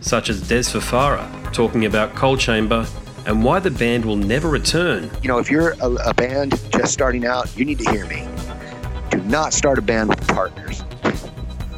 such 0.00 0.30
as 0.30 0.48
Des 0.48 0.62
Fafara 0.62 1.30
talking 1.52 1.84
about 1.84 2.14
Coal 2.14 2.38
Chamber 2.38 2.86
and 3.26 3.44
why 3.44 3.60
the 3.60 3.70
band 3.70 4.06
will 4.06 4.16
never 4.16 4.48
return. 4.48 5.10
You 5.22 5.28
know, 5.28 5.38
if 5.38 5.50
you're 5.50 5.72
a, 5.82 5.90
a 6.06 6.14
band 6.14 6.58
just 6.70 6.94
starting 6.94 7.26
out, 7.26 7.54
you 7.54 7.66
need 7.66 7.78
to 7.80 7.90
hear 7.90 8.06
me. 8.06 8.26
Do 9.10 9.20
not 9.24 9.52
start 9.52 9.78
a 9.78 9.82
band 9.82 10.08
with 10.08 10.26
partners. 10.28 10.84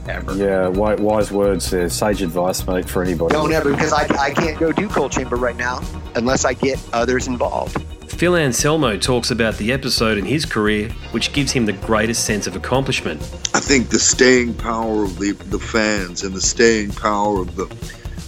Ever. 0.07 0.35
Yeah, 0.37 0.69
wise 0.69 1.33
words 1.33 1.71
there. 1.71 1.89
Sage 1.89 2.23
advice, 2.23 2.67
mate, 2.67 2.89
for 2.89 3.03
anybody. 3.03 3.33
Don't 3.33 3.53
ever, 3.53 3.71
because 3.71 3.93
I, 3.93 4.07
I 4.19 4.31
can't 4.33 4.59
go 4.59 4.71
do 4.71 4.89
Coal 4.89 5.09
Chamber 5.09 5.37
right 5.37 5.57
now 5.57 5.81
unless 6.15 6.45
I 6.45 6.55
get 6.55 6.79
others 6.93 7.27
involved. 7.27 7.83
Phil 8.11 8.37
Anselmo 8.37 8.97
talks 8.97 9.31
about 9.31 9.57
the 9.57 9.73
episode 9.73 10.19
in 10.19 10.25
his 10.25 10.47
career 10.47 10.89
which 11.11 11.33
gives 11.33 11.51
him 11.51 11.67
the 11.67 11.73
greatest 11.73 12.25
sense 12.25 12.47
of 12.47 12.55
accomplishment. 12.55 13.21
I 13.55 13.61
think 13.61 13.89
the 13.89 13.99
staying 13.99 14.55
power 14.55 15.03
of 15.05 15.19
the, 15.19 15.33
the 15.33 15.59
fans 15.59 16.23
and 16.23 16.35
the 16.35 16.41
staying 16.41 16.93
power 16.93 17.41
of 17.41 17.57
the. 17.57 17.67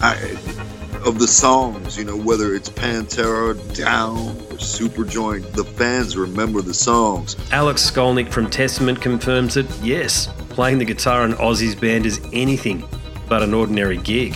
I, 0.00 0.36
of 1.06 1.20
the 1.20 1.28
songs, 1.28 1.96
you 1.96 2.04
know, 2.04 2.16
whether 2.16 2.54
it's 2.54 2.68
Pantera, 2.68 3.54
Down, 3.76 4.18
or 4.18 4.58
Superjoint, 4.58 5.52
the 5.52 5.64
fans 5.64 6.16
remember 6.16 6.60
the 6.60 6.74
songs. 6.74 7.36
Alex 7.52 7.88
Skolnick 7.88 8.30
from 8.30 8.50
Testament 8.50 9.00
confirms 9.00 9.54
that, 9.54 9.70
yes, 9.82 10.26
playing 10.48 10.78
the 10.78 10.84
guitar 10.84 11.24
in 11.24 11.32
Ozzy's 11.34 11.76
band 11.76 12.06
is 12.06 12.20
anything 12.32 12.84
but 13.28 13.42
an 13.42 13.54
ordinary 13.54 13.98
gig. 13.98 14.32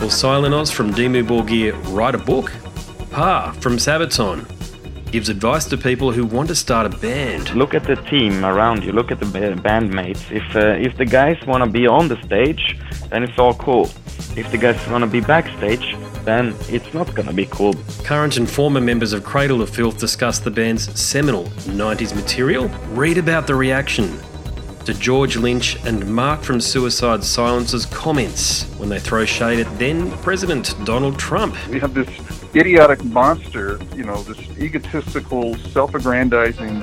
Will 0.00 0.08
Silenoz 0.08 0.72
from 0.72 0.92
Dimmu 0.92 1.26
Borgir 1.26 1.72
write 1.94 2.14
a 2.14 2.18
book? 2.18 2.52
Pär 3.10 3.54
from 3.60 3.76
Sabaton 3.76 4.46
gives 5.10 5.28
advice 5.28 5.66
to 5.66 5.76
people 5.76 6.10
who 6.10 6.24
want 6.24 6.48
to 6.48 6.54
start 6.54 6.86
a 6.86 6.96
band. 6.98 7.54
Look 7.54 7.74
at 7.74 7.84
the 7.84 7.96
team 7.96 8.44
around 8.44 8.82
you. 8.82 8.92
Look 8.92 9.10
at 9.10 9.20
the 9.20 9.26
bandmates. 9.26 10.30
If 10.30 10.56
uh, 10.56 10.76
if 10.80 10.96
the 10.96 11.04
guys 11.04 11.36
want 11.46 11.62
to 11.62 11.70
be 11.70 11.86
on 11.86 12.08
the 12.08 12.20
stage, 12.22 12.78
then 13.12 13.22
it's 13.22 13.38
all 13.38 13.52
cool. 13.54 13.90
If 14.36 14.50
the 14.50 14.56
guys 14.56 14.88
want 14.88 15.04
to 15.04 15.06
be 15.06 15.20
backstage, 15.20 15.96
then 16.24 16.54
it's 16.68 16.94
not 16.94 17.14
gonna 17.14 17.34
be 17.34 17.44
cool. 17.46 17.74
Current 18.04 18.38
and 18.38 18.48
former 18.48 18.80
members 18.80 19.12
of 19.12 19.22
Cradle 19.22 19.60
of 19.60 19.68
Filth 19.68 19.98
discuss 19.98 20.38
the 20.38 20.50
band's 20.50 20.98
seminal 20.98 21.44
90s 21.66 22.14
material. 22.14 22.68
Read 22.92 23.18
about 23.18 23.46
the 23.46 23.54
reaction 23.54 24.18
to 24.86 24.94
George 24.94 25.36
Lynch 25.36 25.76
and 25.84 26.08
Mark 26.12 26.42
from 26.42 26.58
Suicide 26.58 27.22
Silence's 27.22 27.84
comments 27.86 28.64
when 28.78 28.88
they 28.88 28.98
throw 28.98 29.26
shade 29.26 29.60
at 29.60 29.78
then 29.78 30.10
President 30.18 30.74
Donald 30.84 31.18
Trump. 31.18 31.54
We 31.68 31.80
have 31.80 31.92
this 31.92 32.08
idiotic 32.56 33.04
monster, 33.04 33.78
you 33.94 34.04
know, 34.04 34.22
this 34.22 34.40
egotistical, 34.58 35.54
self 35.56 35.94
aggrandizing 35.94 36.82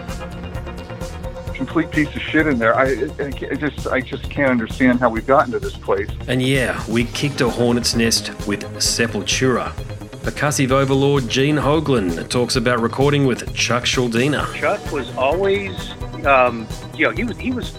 complete 1.60 1.92
piece 1.92 2.16
of 2.16 2.22
shit 2.22 2.48
in 2.48 2.58
there. 2.58 2.74
I, 2.74 2.86
I, 3.20 3.56
just 3.56 3.86
I 3.88 4.00
just 4.00 4.30
can't 4.30 4.50
understand 4.50 5.02
how 5.02 5.10
we've 5.10 5.28
gotten 5.28 5.52
to 5.52 5.60
this 5.60 5.76
place. 5.76 6.10
And 6.30 6.42
yeah, 6.42 6.82
we 6.90 7.04
kicked 7.04 7.42
a 7.42 7.50
hornet's 7.50 7.96
nest 7.96 8.30
with 8.48 8.64
Sepultura. 8.78 9.74
Percussive 10.24 10.72
overlord 10.72 11.28
Gene 11.28 11.58
Hoglan 11.58 12.30
talks 12.30 12.56
about 12.56 12.80
recording 12.80 13.26
with 13.26 13.54
Chuck 13.54 13.84
Schuldiner. 13.84 14.46
Chuck 14.56 14.80
was 14.90 15.14
always, 15.18 15.74
um, 16.26 16.66
you 16.96 17.06
know, 17.06 17.12
he 17.12 17.26
was 17.26 17.38
he 17.38 17.52
was 17.52 17.72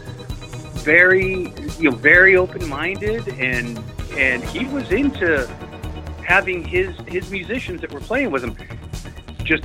very, 0.84 1.50
you 1.78 1.90
know, 1.90 1.96
very 1.96 2.36
open-minded, 2.36 3.28
and 3.28 3.82
and 4.12 4.44
he 4.44 4.66
was 4.66 4.90
into 4.92 5.46
having 6.22 6.62
his 6.62 6.94
his 7.07 7.30
musicians 7.30 7.80
that 7.80 7.90
were 7.92 8.00
playing 8.00 8.30
with 8.30 8.44
him 8.44 8.55
just 9.42 9.64